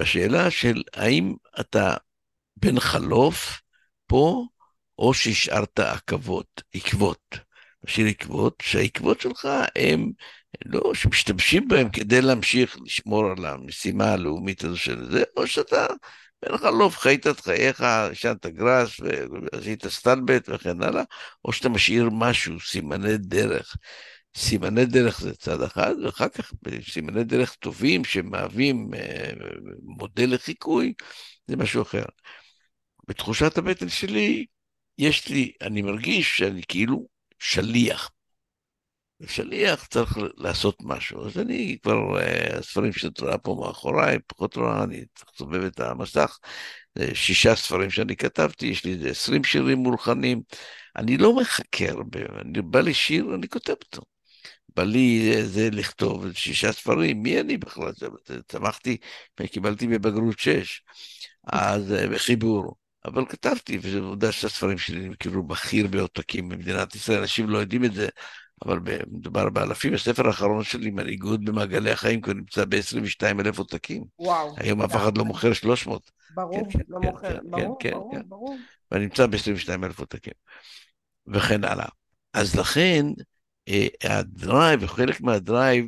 [0.00, 1.94] בשאלה של האם אתה
[2.56, 3.60] בן חלוף
[4.06, 4.44] פה,
[4.98, 7.48] או שהשארת עקבות, עקבות.
[7.84, 10.12] בשביל עקבות, שהעקבות שלך הם
[10.66, 15.86] לא, שמשתמשים בהם כדי להמשיך לשמור על המשימה הלאומית הזו של זה, או שאתה
[16.42, 21.02] בן חלוף, חיית את חייך, ישנת גראס ועשית סטלבט וכן הלאה,
[21.44, 23.76] או שאתה משאיר משהו, סימני דרך.
[24.36, 26.52] סימני דרך זה צד אחד, ואחר כך
[26.90, 29.30] סימני דרך טובים שמהווים אה,
[29.82, 30.92] מודל לחיקוי,
[31.46, 32.04] זה משהו אחר.
[33.08, 34.46] בתחושת הבטן שלי,
[34.98, 38.10] יש לי, אני מרגיש שאני כאילו שליח.
[39.26, 41.26] שליח צריך לעשות משהו.
[41.26, 45.80] אז אני כבר, אה, הספרים שאת רואה פה מאחוריי, פחות רואה, אני צריך לסובב את
[45.80, 46.38] המסך.
[47.14, 50.42] שישה ספרים שאני כתבתי, יש לי איזה עשרים שירים מולחנים.
[50.96, 51.94] אני לא מחקר,
[52.40, 54.02] אני בא לי שיר, אני כותב אותו.
[54.76, 57.92] בא לי זה לכתוב שישה ספרים, מי אני בכלל?
[58.48, 58.96] צמחתי
[59.40, 60.82] וקיבלתי בבגרות שש,
[61.44, 62.76] אז אה, בחיבור.
[63.04, 67.94] אבל כתבתי, וזו עובדה שהספרים שלי כאילו בכיר בעותקים במדינת ישראל, אנשים לא יודעים את
[67.94, 68.08] זה,
[68.64, 68.78] אבל
[69.10, 69.94] מדובר באלפים.
[69.94, 74.04] הספר האחרון שלי, מנהיגות במעגלי החיים, כבר נמצא ב-22 אלף עותקים.
[74.18, 74.54] וואו.
[74.56, 76.10] היום אף אחד לא מוכר 300.
[76.34, 78.22] ברור, כן, כן, לא כן, מוכר, כן, ברור, כן, ברור, כן.
[78.28, 78.56] ברור.
[78.90, 80.32] ואני נמצא ב-22 אלף עותקים,
[81.26, 81.88] וכן הלאה.
[82.34, 83.06] אז לכן,
[83.68, 85.86] אה, ה drive, חלק מה drive,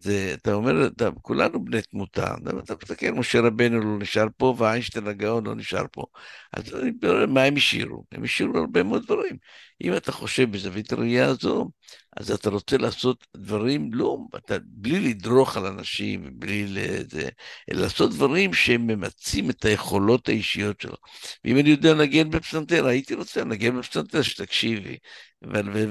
[0.00, 2.34] זה, אתה אומר, אתה, כולנו בני תמותה,
[2.64, 6.04] אתה מסתכל, משה רבנו לא נשאר פה, ואיינשטיין הגאון לא נשאר פה.
[6.52, 8.04] אז אני אומר, מה הם השאירו?
[8.12, 9.36] הם השאירו הרבה מאוד דברים.
[9.82, 11.70] אם אתה חושב בזווית הראייה הזו,
[12.16, 17.28] אז אתה רוצה לעשות דברים, לא, אתה, בלי לדרוך על אנשים, בלי לזה,
[17.70, 20.98] אלא לעשות דברים שהם ממצים את היכולות האישיות שלך.
[21.44, 24.96] ואם אני יודע לנגן בפסנתר, הייתי רוצה לנגן בפסנתר, שתקשיבי,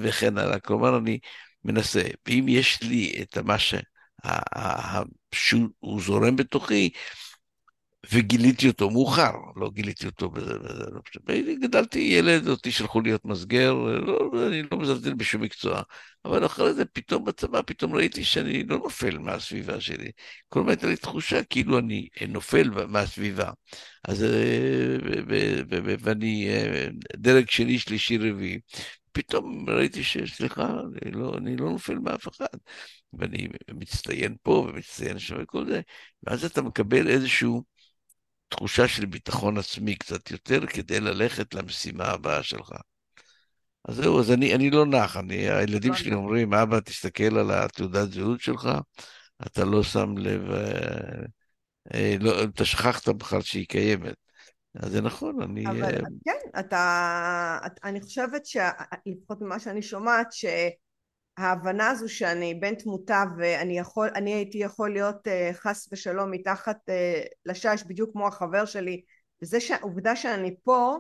[0.02, 0.60] וכן הלאה.
[0.60, 1.20] כלומר, אני
[1.64, 2.02] מנסה.
[2.28, 3.76] ואם יש לי את מה ש...
[5.36, 6.90] שהוא זורם בתוכי,
[8.12, 11.20] וגיליתי אותו מאוחר, לא גיליתי אותו לא חושב.
[11.62, 15.82] גדלתי ילד, אותי שלחו להיות מסגר, לא, אני לא מזלזל בשום מקצוע,
[16.26, 20.12] אבל אחרי זה פתאום בצבא, פתאום ראיתי שאני לא נופל מהסביבה שלי.
[20.50, 23.52] כל הזמן הייתה לי תחושה כאילו אני נופל מהסביבה.
[24.04, 24.98] אז, אה,
[26.00, 28.60] ואני אה, דרג שני, שלישי, רביעי.
[29.12, 30.68] פתאום ראיתי שסליחה,
[31.02, 32.58] אני לא, אני לא נופל מאף אחד.
[33.14, 35.82] ואני מצטיין פה ומצטיין שם וכל זה,
[36.24, 37.50] ואז אתה מקבל איזושהי
[38.50, 42.72] תחושה של ביטחון עצמי קצת יותר כדי ללכת למשימה הבאה שלך.
[43.88, 48.12] אז זהו, אז אני, אני לא נח, אני, הילדים שלי אומרים, אבא, תסתכל על התעודת
[48.12, 48.70] זהות שלך,
[49.48, 51.26] אתה לא שם לב, אה,
[51.94, 54.16] אה, לא, אתה שכחת בכלל שהיא קיימת.
[54.76, 55.68] אז זה נכון, אני...
[55.68, 56.00] אבל אה...
[56.26, 57.60] כן, אתה...
[57.84, 60.46] אני חושבת שלפחות ממה שאני שומעת, ש...
[61.38, 66.78] ההבנה הזו שאני בן תמותה ואני יכול, אני הייתי יכול להיות uh, חס ושלום מתחת
[66.90, 69.02] uh, לשש בדיוק כמו החבר שלי
[69.42, 70.98] וזה שהעובדה שאני פה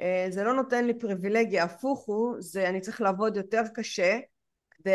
[0.00, 4.18] uh, זה לא נותן לי פריבילגיה הפוך הוא זה אני צריך לעבוד יותר קשה
[4.78, 4.92] כדי,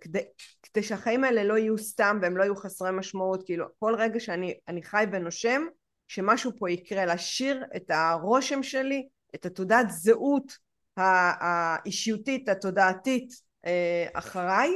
[0.00, 0.20] כדי,
[0.62, 3.42] כדי שהחיים האלה לא יהיו סתם והם לא יהיו חסרי משמעות.
[3.46, 5.62] כאילו כל רגע שאני חי ונושם
[6.08, 7.06] שמשהו פה יקרה.
[7.06, 10.52] להשאיר את הרושם שלי את התעודת זהות
[10.96, 13.47] האישיותית התודעתית אה,
[14.12, 14.70] אחריי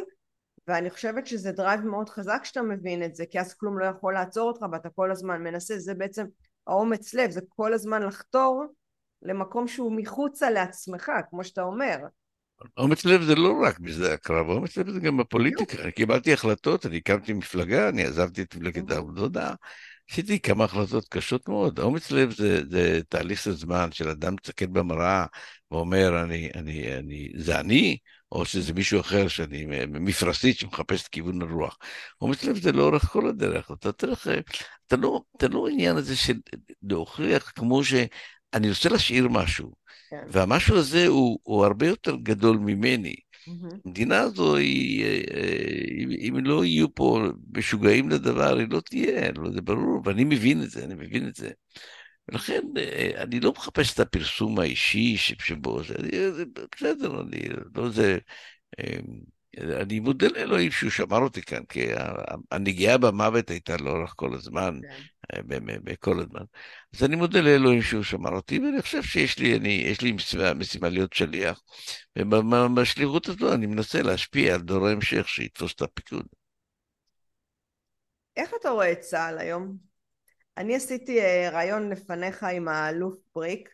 [0.66, 4.14] ואני חושבת שזה drive מאוד חזק שאתה מבין את זה כי אז כלום לא יכול
[4.14, 6.26] לעצור אותך ואתה כל הזמן מנסה זה בעצם
[6.66, 8.64] האומץ לב זה כל הזמן לחתור
[9.22, 11.96] למקום שהוא מחוצה לעצמך כמו שאתה אומר
[12.76, 15.82] אומץ לב זה לא רק בשדה הקרב, אומץ לב זה גם בפוליטיקה.
[15.82, 18.90] אני קיבלתי החלטות, אני הקמתי מפלגה, אני עזבתי את מפלגת.
[18.90, 19.54] העבודה,
[20.10, 21.80] עשיתי כמה החלטות קשות מאוד.
[21.80, 25.26] אומץ לב זה, זה תהליך של זמן, של אדם מסתכל במראה
[25.70, 27.96] ואומר, אני, אני, אני, זה אני,
[28.32, 29.66] או שזה מישהו אחר שאני
[30.58, 31.78] שמחפש את כיוון הרוח.
[32.20, 34.30] אומץ לב זה לאורך כל הדרך, אתה תלך,
[34.86, 36.34] אתה לא, אתה לא עניין הזה של
[36.82, 39.72] להוכיח כמו שאני רוצה להשאיר משהו,
[40.10, 40.24] כן.
[40.28, 43.14] והמשהו הזה הוא, הוא הרבה יותר גדול ממני.
[43.14, 43.74] Mm-hmm.
[43.86, 45.04] המדינה הזו, היא,
[46.28, 47.20] אם לא יהיו פה
[47.56, 51.34] משוגעים לדבר, היא לא תהיה, לא, זה ברור, ואני מבין את זה, אני מבין את
[51.34, 51.50] זה.
[52.28, 55.94] ולכן אה, אני לא מחפש את הפרסום האישי שבו זה,
[56.32, 56.44] זה
[56.74, 57.40] בסדר, אני
[57.74, 58.18] לא זה...
[58.80, 58.98] אה,
[59.60, 61.88] אני מודה לאלוהים שהוא שמר אותי כאן, כי
[62.50, 65.58] הנגיעה במוות הייתה לאורך כל הזמן, כן.
[65.84, 66.44] בכל הזמן.
[66.94, 70.54] אז אני מודה לאלוהים שהוא שמר אותי, ואני חושב שיש לי, אני, יש לי משימה,
[70.54, 71.60] משימה להיות שליח,
[72.18, 76.26] ובשליחות הזו אני מנסה להשפיע על דור ההמשך שיתפוס את הפיקוד.
[78.36, 79.91] איך אתה רואה את צה"ל היום?
[80.56, 83.68] אני עשיתי אה, רעיון לפניך עם האלוף בריק,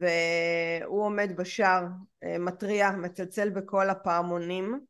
[0.00, 1.82] והוא עומד בשער,
[2.24, 4.80] אה, מתריע, מצלצל בכל הפעמונים,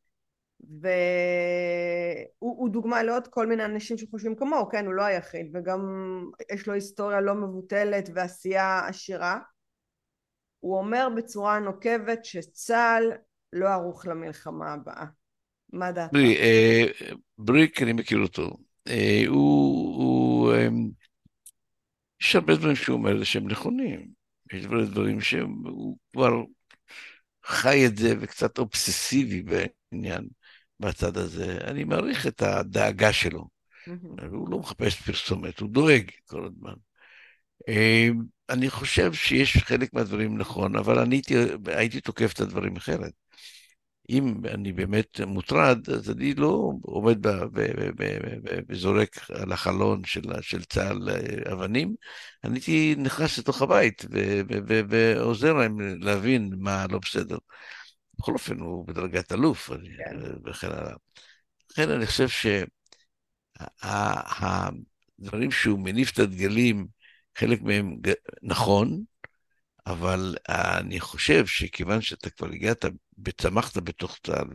[2.41, 5.81] והוא דוגמה לעוד כל מיני אנשים שחושבים כמוהו, כן, הוא לא היחיד, וגם
[6.51, 9.39] יש לו היסטוריה לא מבוטלת ועשייה עשירה.
[10.59, 13.11] הוא אומר בצורה נוקבת שצה"ל
[13.53, 15.05] לא ערוך למלחמה הבאה.
[15.73, 16.15] מה דעתך?
[16.15, 16.85] אה,
[17.37, 18.57] בריק, אני מכיר אותו.
[18.87, 19.23] אה,
[20.53, 20.91] הוא...
[22.21, 24.07] יש הרבה דברים שהוא אומר שהם נכונים.
[24.53, 26.31] יש דברים שהוא כבר
[27.45, 30.27] חי את זה וקצת אובססיבי בעניין
[30.79, 31.57] בצד הזה.
[31.61, 33.47] אני מעריך את הדאגה שלו.
[34.31, 36.73] הוא לא מחפש פרסומת, הוא דואג כל הזמן.
[37.67, 41.35] אמ, אני חושב שיש חלק מהדברים נכון, אבל אני הייתי,
[41.65, 43.11] הייתי תוקף את הדברים אחרת.
[44.09, 47.17] אם אני באמת מוטרד, אז אני לא עומד
[48.69, 51.95] וזורק על החלון של, של צה"ל אה, אבנים,
[52.43, 54.05] אני הייתי נכנס לתוך הבית
[54.87, 57.37] ועוזר להם להבין מה לא בסדר.
[58.19, 60.17] בכל אופן, הוא בדרגת אלוף, כן.
[60.45, 60.95] וכן הלאה.
[61.71, 62.27] לכן אני חושב
[63.81, 66.87] שהדברים שהוא מניף את הדגלים,
[67.37, 67.95] חלק מהם
[68.43, 69.03] נכון,
[69.85, 72.85] אבל אני חושב שכיוון שאתה כבר הגעת,
[73.37, 74.47] צמחת בתוך צה"ל,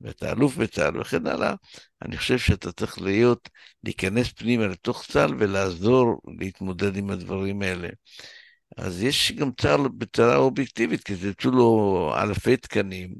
[0.00, 1.54] ואתה אלוף בצה"ל וכן הלאה,
[2.02, 3.48] אני חושב שאתה צריך להיות,
[3.84, 7.88] להיכנס פנימה לתוך צה"ל ולעזור להתמודד עם הדברים האלה.
[8.76, 13.14] אז יש גם צה"ל בצורה אובייקטיבית, כי זה יצאו לו אלפי תקנים,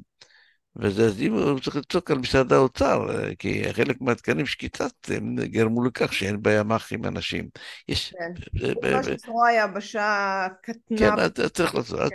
[0.75, 2.99] וזה, אז אם הוא צריך לצעוק על משרד האוצר,
[3.39, 7.47] כי חלק מהתקנים שקיצצתם גרמו לכך שאין בימ"ח עם אנשים.
[7.87, 8.13] יש...
[8.17, 11.29] כן, תקופה שזרוע היבשה קטנה.
[11.29, 12.13] כן, צריך לעשות,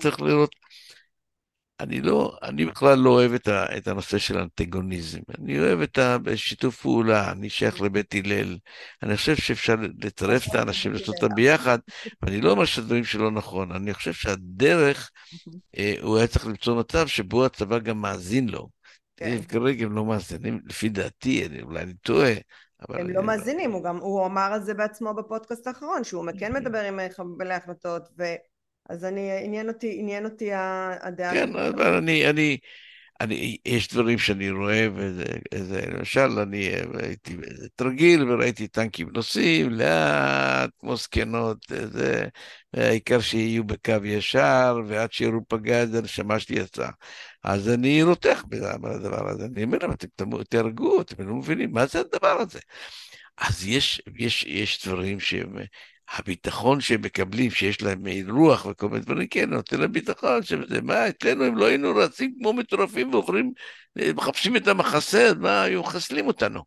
[0.00, 0.50] צריך לראות.
[1.80, 5.18] אני לא, אני בכלל לא אוהב את, ה, את הנושא של אנטגוניזם.
[5.38, 8.56] אני אוהב את השיתוף פעולה, אני שייך לבית הלל.
[9.02, 9.74] אני חושב שאפשר
[10.04, 11.78] לצרף את האנשים, לעשות אותם ביחד,
[12.22, 13.72] ואני לא אומר שהדברים שלא נכון.
[13.72, 15.10] אני חושב שהדרך,
[15.78, 18.68] אה, הוא היה צריך למצוא מצב שבו הצבא גם מאזין לו.
[19.16, 19.42] כן.
[19.48, 22.32] כרגע הם לא מאזינים, לפי דעתי, אני, אולי אני טועה.
[22.88, 26.80] הם לא, מאזינים, הוא גם, הוא אמר את זה בעצמו בפודקאסט האחרון, שהוא כן מדבר
[26.80, 28.24] עם מקבלי החלטות, ו...
[28.90, 30.50] אז אני, עניין אותי, עניין אותי
[31.02, 31.34] הדעה.
[31.34, 32.58] כן, אבל אני, אני,
[33.20, 36.70] אני, יש דברים שאני רואה, וזה, למשל, אני
[37.02, 37.36] הייתי
[37.76, 42.26] תרגיל וראיתי טנקים נוסעים לאט, כמו זקנות, זה,
[42.74, 46.90] העיקר שיהיו בקו ישר, ועד שיראו פגז, הנשמה שלי יצאה.
[47.44, 52.00] אז אני רותח בדבר הזה, אני אומר להם, אתם תהרגו, אתם לא מבינים, מה זה
[52.00, 52.58] הדבר הזה?
[53.38, 55.56] אז יש, יש, יש דברים שהם
[56.12, 60.80] הביטחון שהם מקבלים, שיש להם מעיל רוח וכל מיני דברים, כן, נותן להם ביטחון, שזה,
[60.82, 63.52] מה, אצלנו הם לא היינו רצים כמו מטורפים ועוברים,
[63.96, 66.62] מחפשים את המחסה, מה, היו מחסלים אותנו.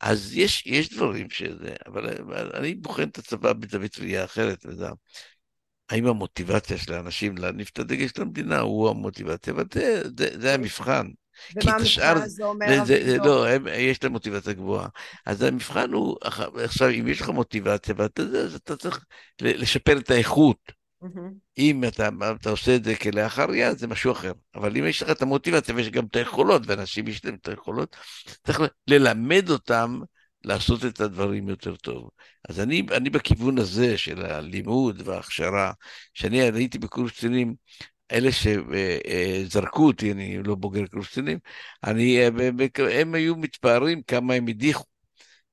[0.00, 4.86] אז יש, יש דברים שזה, אבל, אבל אני בוחן את הצבא בזווית ראייה אחרת, וזה,
[5.90, 10.54] האם המוטיבציה של האנשים להניף את הדגל של המדינה הוא המוטיבציה, אבל זה, זה, זה
[10.54, 11.06] המבחן.
[11.62, 12.84] ומה המבחן הזה אומר?
[12.84, 14.88] זה, זה, לא, הם, יש להם מוטיבציה גבוהה.
[15.26, 16.16] אז המבחן הוא,
[16.64, 19.04] עכשיו, אם יש לך מוטיבציה, ואתה, אז אתה צריך
[19.40, 20.82] לשפר את האיכות.
[21.04, 21.32] Mm-hmm.
[21.58, 22.08] אם אתה,
[22.40, 24.32] אתה עושה את זה כלאחר יד, זה משהו אחר.
[24.54, 27.96] אבל אם יש לך את המוטיבציה ויש גם את היכולות, ואנשים יש להם את היכולות,
[28.46, 30.00] צריך ללמד אותם
[30.44, 32.10] לעשות את הדברים יותר טוב.
[32.48, 35.72] אז אני, אני בכיוון הזה של הלימוד וההכשרה,
[36.14, 37.54] שאני הייתי בקורס קצינים,
[38.12, 41.38] אלה שזרקו אותי, אני לא בוגר קורס קצינים,
[41.82, 44.84] הם היו מתפארים כמה הם הדיחו.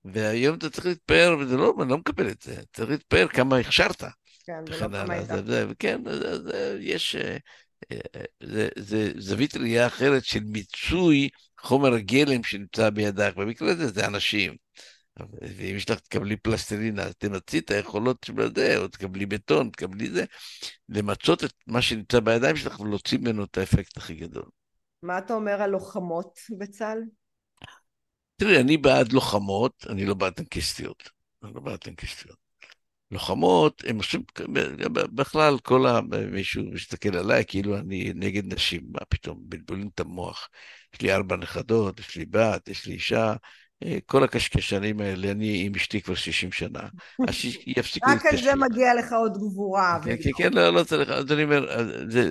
[0.05, 4.03] והיום אתה צריך להתפאר, וזה לא, אני לא מקבל את זה, צריך להתפאר כמה הכשרת.
[4.45, 5.35] כן, ולא כמה הייתה.
[5.79, 6.01] כן,
[6.79, 7.37] יש, אה,
[7.91, 7.97] אה,
[8.43, 11.29] זה, זה זווית ראייה אחרת של מיצוי
[11.61, 14.55] חומר הגלם שנמצא בידך, במקרה הזה זה אנשים.
[15.41, 20.09] ואם יש לך, תקבלי פלסטלינה, אז תמצי את היכולות של זה, או תקבלי בטון, תקבלי
[20.09, 20.25] זה,
[20.89, 24.45] למצות את מה שנמצא בידיים שלך ולהוציא ממנו את האפקט הכי גדול.
[25.03, 26.99] מה אתה אומר על לוחמות בצה"ל?
[28.35, 31.09] תראי, אני בעד לוחמות, אני לא בעד טנקיסטיות.
[31.43, 32.37] אני לא בעד טנקיסטיות.
[33.11, 34.23] לוחמות, הם עושים,
[35.15, 36.01] בכלל, כל ה...
[36.31, 40.49] מישהו מסתכל עליי כאילו אני נגד נשים, מה פתאום, בלבולים את המוח.
[40.93, 43.33] יש לי ארבע נכדות, יש לי בת, יש לי אישה,
[44.05, 46.79] כל הקשקשנים האלה, אני עם אשתי כבר 60 שנה,
[47.27, 48.27] אז שיפסיקו להתקשקש.
[48.27, 49.99] רק על זה מגיע לך עוד גבורה.
[50.05, 51.65] כן, כן, כן, לא, לא צריך, אז אני אומר,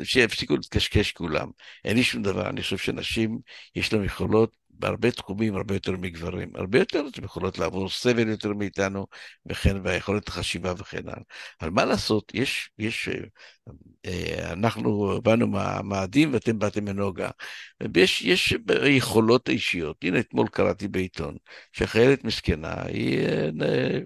[0.04, 1.48] שיפסיקו להתקשקש כולם.
[1.84, 3.38] אין לי שום דבר, אני חושב שנשים,
[3.76, 8.52] יש להם יכולות בהרבה תחומים הרבה יותר מגברים, הרבה יותר, הן יכולות לעבור סבל יותר
[8.52, 9.06] מאיתנו,
[9.46, 11.22] וכן, והיכולת החשיבה וכן הלאה.
[11.60, 13.08] אבל מה לעשות, יש, יש,
[14.06, 17.30] אה, אנחנו באנו מהמאדים ואתם באתם מנוגה,
[17.94, 18.54] ויש יש
[18.86, 19.96] יכולות אישיות.
[20.02, 21.36] הנה, אתמול קראתי בעיתון,
[21.72, 23.18] שחיילת מסכנה, היא...
[23.18, 23.98] אה,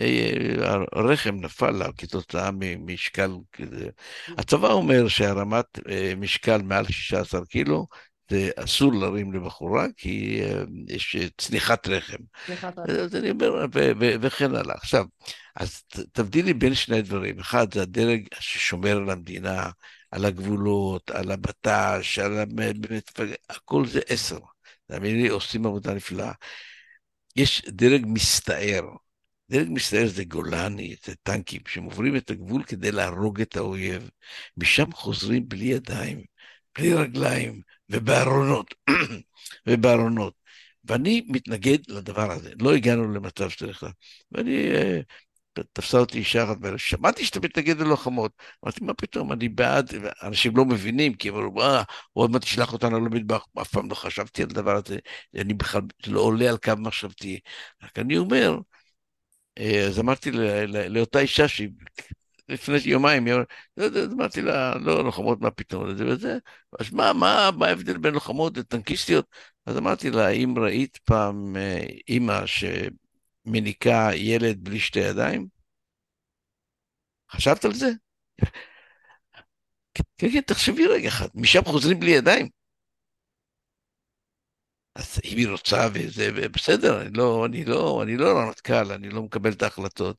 [0.00, 3.88] אה, הרחם נפל לה כתוצאה ממשקל כזה.
[4.28, 5.78] הצבא אומר שהרמת
[6.16, 7.86] משקל מעל 16 קילו
[8.30, 12.16] זה אסור להרים לבחורה, כי אה, יש צניחת רחם.
[12.46, 12.92] צניחת רחם.
[12.92, 13.66] אז אני אומר,
[14.20, 14.74] וכן הלאה.
[14.74, 15.04] עכשיו,
[15.56, 17.38] אז תבדילי בין שני דברים.
[17.38, 19.70] אחד, זה הדרג ששומר על המדינה,
[20.10, 23.20] על הגבולות, על הבט"ש, על באמת,
[23.50, 24.38] הכל זה עשר.
[24.86, 26.32] תאמיני לי, עושים עבודה נפלאה.
[27.36, 28.82] יש דרג מסתער.
[29.50, 34.10] דרג מסתער זה גולני, זה טנקים, שהם עוברים את הגבול כדי להרוג את האויב.
[34.56, 36.24] משם חוזרים בלי ידיים,
[36.78, 37.60] בלי רגליים,
[37.90, 38.74] ובארונות,
[39.66, 40.34] ובארונות.
[40.84, 42.50] ואני מתנגד לדבר הזה.
[42.60, 43.90] לא הגענו למצב שצריך לה.
[44.32, 45.00] ואני, אה,
[45.72, 48.32] תפסה אותי אישה אחת, שמעתי שאתה מתנגד ללוחמות.
[48.64, 49.90] אמרתי, מה פתאום, אני בעד,
[50.22, 51.82] אנשים לא מבינים, כי אמרו, אה,
[52.12, 54.98] הוא עוד מעט תשלח אותנו למטבח, אף פעם לא חשבתי על הדבר הזה,
[55.36, 57.40] אני בכלל, לא עולה על קו מחשבתי.
[57.82, 58.58] רק אני אומר,
[59.58, 60.30] אה, אז אמרתי
[60.88, 61.68] לאותה אישה שהיא
[62.48, 63.26] לפני יומיים,
[64.12, 66.38] אמרתי לה, לא, לוחמות, מה פתאום, זה וזה,
[66.80, 69.26] אז מה, מה, מה ההבדל בין לוחמות לטנקיסטיות?
[69.66, 75.46] אז אמרתי לה, האם ראית פעם אה, אימא שמניקה ילד בלי שתי ידיים?
[77.30, 77.90] חשבת על זה?
[80.18, 82.48] כן, כן, תחשבי רגע אחד, משם חוזרים בלי ידיים.
[84.94, 89.22] אז אם היא רוצה וזה, בסדר, אני לא, אני לא, אני לא רמטכ"ל, אני לא
[89.22, 90.16] מקבל את ההחלטות.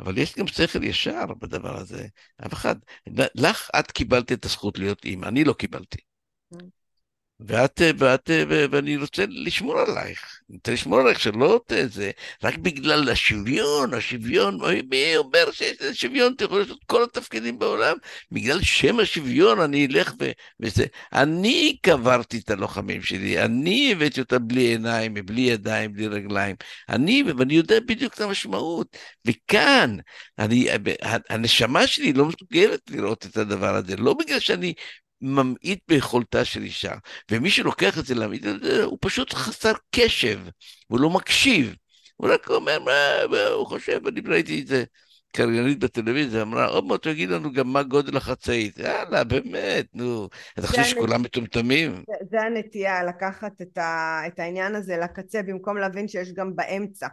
[0.00, 2.06] אבל יש גם שכל ישר בדבר הזה.
[2.46, 2.76] אף אחד,
[3.34, 5.98] לך את קיבלת את הזכות להיות אימא, אני לא קיבלתי.
[7.46, 12.10] ואת, ואת, ואני רוצה לשמור עלייך, אני רוצה לשמור עלייך שלא זה,
[12.42, 14.58] רק בגלל השוויון, השוויון,
[14.90, 17.96] מי אומר שיש שוויון, אתה יכול לעשות כל התפקידים בעולם,
[18.32, 20.30] בגלל שם השוויון אני אלך ו,
[20.60, 20.86] וזה.
[21.12, 26.56] אני קברתי את הלוחמים שלי, אני הבאתי אותם בלי עיניים, בלי ידיים, בלי רגליים,
[26.88, 29.96] אני, ואני יודע בדיוק את המשמעות, וכאן,
[30.38, 30.68] אני,
[31.30, 34.74] הנשמה שלי לא מסוגלת לראות את הדבר הזה, לא בגלל שאני
[35.22, 36.94] ממעיט ביכולתה של אישה,
[37.30, 38.44] ומי שלוקח את זה להמעיט
[38.84, 40.38] הוא פשוט חסר קשב,
[40.88, 41.74] הוא לא מקשיב.
[42.16, 44.84] הוא רק אומר, מה, הוא חושב, אני ראיתי את זה.
[45.32, 48.78] קריינית בטלוויזיה אמרה, עוד מעט יגיד לנו גם מה גודל החצאית.
[48.78, 50.28] יאללה, באמת, נו.
[50.58, 51.92] אתה חושב שכולם מטומטמים?
[51.92, 57.06] זה, זה הנטייה, לקחת את, ה, את העניין הזה לקצה, במקום להבין שיש גם באמצע.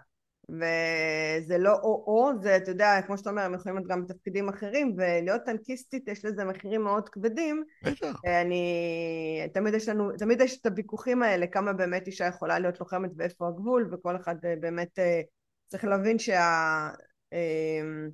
[0.49, 4.95] וזה לא או-או, זה, אתה יודע, כמו שאתה אומר, הם יכולים להיות גם בתפקידים אחרים,
[4.97, 7.63] ולהיות טנקיסטית, יש לזה מחירים מאוד כבדים.
[7.83, 8.21] בטח.
[8.41, 13.11] אני, תמיד יש לנו, תמיד יש את הוויכוחים האלה, כמה באמת אישה יכולה להיות לוחמת
[13.17, 15.21] ואיפה הגבול, וכל אחד אה, באמת אה,
[15.67, 16.89] צריך להבין שה...
[17.33, 18.09] אמ,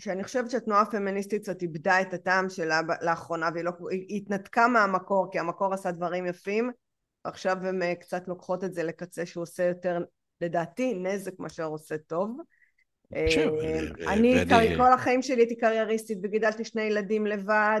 [0.00, 3.72] שאני חושבת שהתנועה הפמיניסטית קצת איבדה את הטעם שלה לאחרונה, והיא לא,
[4.10, 6.70] התנתקה מהמקור, כי המקור עשה דברים יפים,
[7.24, 9.98] עכשיו הן אה, קצת לוקחות את זה לקצה שהוא עושה יותר
[10.40, 12.36] לדעתי נזק מאשר עושה טוב.
[13.14, 13.26] אה,
[14.06, 14.34] אני
[14.76, 17.80] כל החיים שלי הייתי קרייריסטית וגידלתי שני ילדים לבד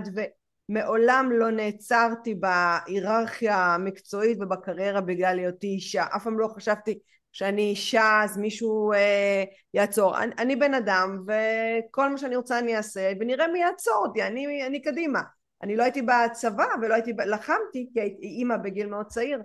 [0.68, 6.04] ומעולם לא נעצרתי בהיררכיה המקצועית ובקריירה בגלל היותי אישה.
[6.16, 6.98] אף פעם לא חשבתי
[7.32, 9.44] שאני אישה אז מישהו אה,
[9.74, 10.18] יעצור.
[10.18, 14.66] אני, אני בן אדם וכל מה שאני רוצה אני אעשה ונראה מי יעצור אותי, אני,
[14.66, 15.20] אני קדימה.
[15.62, 19.38] אני לא הייתי בצבא ולא הייתי, לחמתי כי הייתי אימא בגיל מאוד צעיר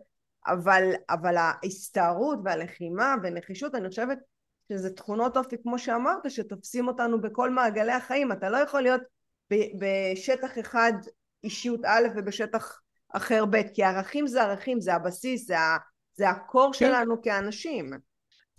[0.48, 4.18] אבל, אבל ההסתערות והלחימה ונחישות אני חושבת
[4.72, 9.02] שזה תכונות אופי כמו שאמרת שתופסים אותנו בכל מעגלי החיים אתה לא יכול להיות
[9.80, 10.94] בשטח אחד
[11.44, 12.80] אישיות א' ובשטח
[13.14, 15.78] אחר ב' כי ערכים זה ערכים זה הבסיס זה, ה,
[16.16, 16.80] זה הקור כן.
[16.80, 17.92] שלנו כאנשים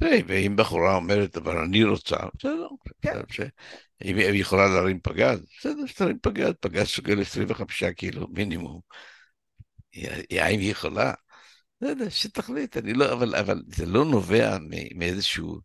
[0.00, 2.68] תראי, ואם בחורה אומרת, אבל אני רוצה, בסדר,
[3.02, 3.18] כן.
[4.04, 8.80] אם היא יכולה להרים פגז, בסדר, שתרים פגז, פגז שוגל 25 קילו מינימום.
[10.30, 11.12] האם היא יכולה?
[11.84, 14.56] לא יודע, שתחליט, אני לא, אבל, אבל זה לא נובע
[14.94, 15.60] מאיזשהו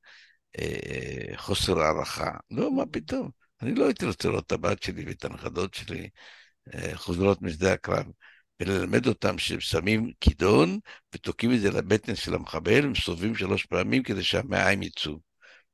[0.59, 2.31] אה, חוסר הערכה.
[2.51, 3.29] לא, מה פתאום?
[3.61, 6.09] אני לא הייתי רוצה לראות את הבת שלי ואת הנכדות שלי
[6.73, 8.05] אה, חוזרות משדה הקרב,
[8.59, 10.79] וללמד אותם ששמים כידון
[11.15, 15.19] ותוקעים את זה לבטן של המחבל, ומסובבים שלוש פעמים כדי שהמעיים יצאו.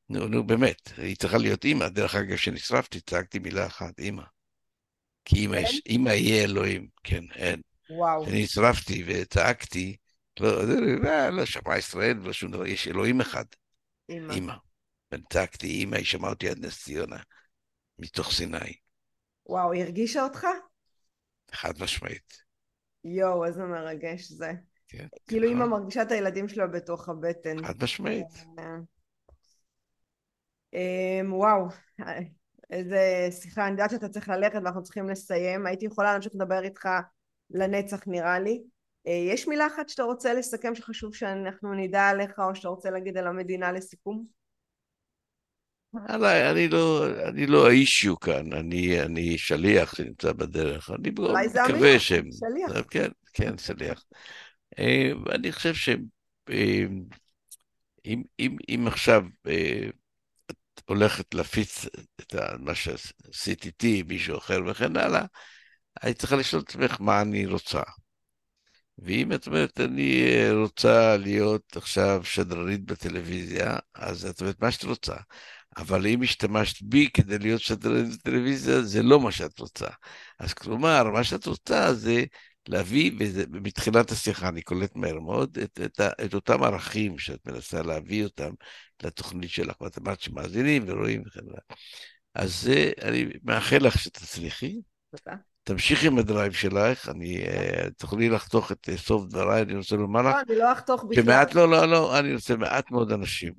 [0.10, 1.88] נו, נו, באמת, היא צריכה להיות אימא.
[1.88, 4.24] דרך אגב, כשנשרפתי, צעקתי מילה אחת, אימא.
[5.26, 5.78] כי אימא, כן?
[5.86, 7.62] אימא יהיה אלוהים, כן, אין.
[7.90, 8.26] וואו.
[8.26, 9.96] כשנשרפתי וצעקתי,
[10.40, 10.64] לא,
[11.04, 13.46] לא, לא שמע ישראל ולא שום דבר, יש אלוהים אחד.
[14.10, 14.34] אמא.
[14.34, 14.54] אמא.
[15.12, 17.18] וצעקתי, אמא, היא שמעה אותי עד נס ציונה,
[18.00, 18.74] מתוך סיני.
[19.46, 20.48] וואו, היא הרגישה אותך?
[21.52, 22.34] חד משמעית.
[23.04, 24.52] יואו, איזה מרגש זה.
[24.88, 25.08] כן.
[25.28, 25.62] כאילו נכון.
[25.62, 27.66] אימא מרגישה את הילדים שלה בתוך הבטן.
[27.66, 28.28] חד משמעית.
[30.74, 31.68] אמ, וואו,
[32.70, 36.90] איזה שיחה, אני יודעת שאתה צריך ללכת ואנחנו צריכים לסיים, הייתי יכולה להמשיך לדבר איתך
[37.50, 38.64] לנצח נראה לי.
[39.08, 43.18] אה, יש מילה אחת שאתה רוצה לסכם שחשוב שאנחנו נדע עליך או שאתה רוצה להגיד
[43.18, 44.26] על המדינה לסיכום?
[46.08, 50.90] עליי, אני לא, אני לא האישיו כאן, אני, אני שליח שנמצא בדרך.
[50.90, 52.30] אני מקווה שהם...
[52.32, 52.86] שליח.
[52.90, 54.04] כן, כן, שליח.
[54.80, 57.04] אה, אני חושב שאם
[58.40, 59.90] אם, אם עכשיו אה,
[60.50, 61.86] את הולכת להפיץ
[62.20, 65.26] את מה שעשית איתי, מישהו אחר וכן הלאה,
[66.02, 67.82] היית צריכה לשאול את עצמך מה אני רוצה.
[68.98, 74.84] ואם את אומרת, אני אה, רוצה להיות עכשיו שדרנית בטלוויזיה, אז את אומרת מה שאת
[74.84, 75.16] רוצה.
[75.78, 79.88] אבל אם השתמשת בי כדי להיות שדרנית בטלוויזיה, זה לא מה שאת רוצה.
[80.40, 82.24] אז כלומר, מה שאת רוצה זה
[82.68, 87.82] להביא, וזה, מתחילת השיחה אני קולט מהר מאוד, את, את, את אותם ערכים שאת מנסה
[87.82, 88.50] להביא אותם
[89.04, 89.82] לתוכנית שלך.
[89.82, 91.62] ואת אמרת שמאזינים ורואים וכן הלאה.
[92.36, 94.82] אז אה, אני מאחל לך שתצליחי.
[95.12, 95.36] תודה.
[95.66, 100.22] תמשיכי עם הדרייב שלך, אני, אה, תוכלי לחתוך את אה, סוף דבריי, אני רוצה לומר
[100.22, 101.24] לך לא, אני לא אחתוך בכלל.
[101.24, 103.54] שמעט, לא, לא, לא, אני רוצה מעט מאוד אנשים.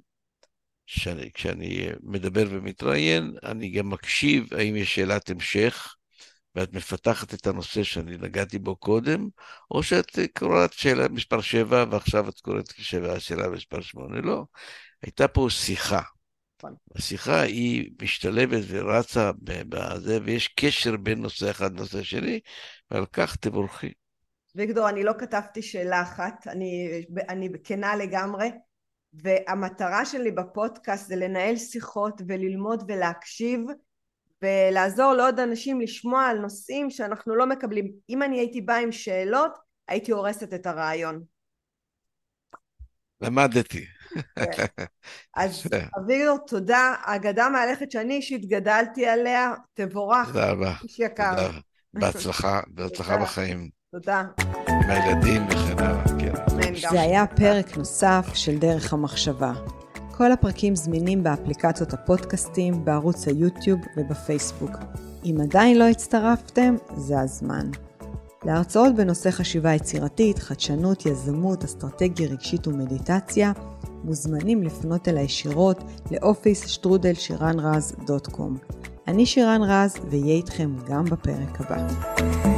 [0.87, 5.95] שאני, כשאני מדבר ומתראיין, אני גם מקשיב האם יש שאלת המשך,
[6.55, 9.29] ואת מפתחת את הנושא שאני נגעתי בו קודם,
[9.71, 14.21] או שאת אה, קוראת שאלה מספר 7 ועכשיו את קוראת שאלה, שאלה מספר 8.
[14.21, 14.45] לא,
[15.03, 16.01] הייתה פה שיחה.
[16.59, 16.75] נכון.
[16.97, 22.41] השיחה היא משתלבת ורצה בזה, ויש קשר בין נושא אחד לנושא שני,
[22.91, 23.93] ועל כך תבורכי.
[24.55, 28.51] ויגדור, אני לא כתבתי שאלה אחת, אני, אני כנה לגמרי,
[29.13, 33.61] והמטרה שלי בפודקאסט זה לנהל שיחות וללמוד ולהקשיב,
[34.43, 37.93] ולעזור לעוד אנשים לשמוע על נושאים שאנחנו לא מקבלים.
[38.11, 39.53] אם אני הייתי באה עם שאלות,
[39.89, 41.25] הייתי הורסת את הרעיון.
[43.21, 43.96] למדתי.
[45.37, 45.67] אז
[45.99, 46.95] אביגדור, תודה.
[47.03, 50.75] אגדה מהלכת שאני אישית גדלתי עליה, תבורך, תודה רבה.
[50.83, 51.51] איש יקר.
[51.95, 53.17] בהצלחה, בהצלחה.
[53.17, 53.69] בחיים.
[53.93, 54.23] תודה.
[54.69, 56.05] עם הילדים וכן הלאה.
[56.21, 56.75] כן.
[56.91, 59.53] זה היה פרק נוסף של דרך המחשבה.
[60.17, 64.71] כל הפרקים זמינים באפליקציות הפודקאסטים, בערוץ היוטיוב ובפייסבוק.
[65.25, 67.71] אם עדיין לא הצטרפתם, זה הזמן.
[68.45, 73.53] להרצאות בנושא חשיבה יצירתית, חדשנות, יזמות, אסטרטגיה רגשית ומדיטציה,
[74.05, 78.57] מוזמנים לפנות אליי ישירות לאופיס שטרודל שירן רז דוט קום.
[79.09, 82.56] אני שירן רז, ואהיה איתכם גם בפרק הבא.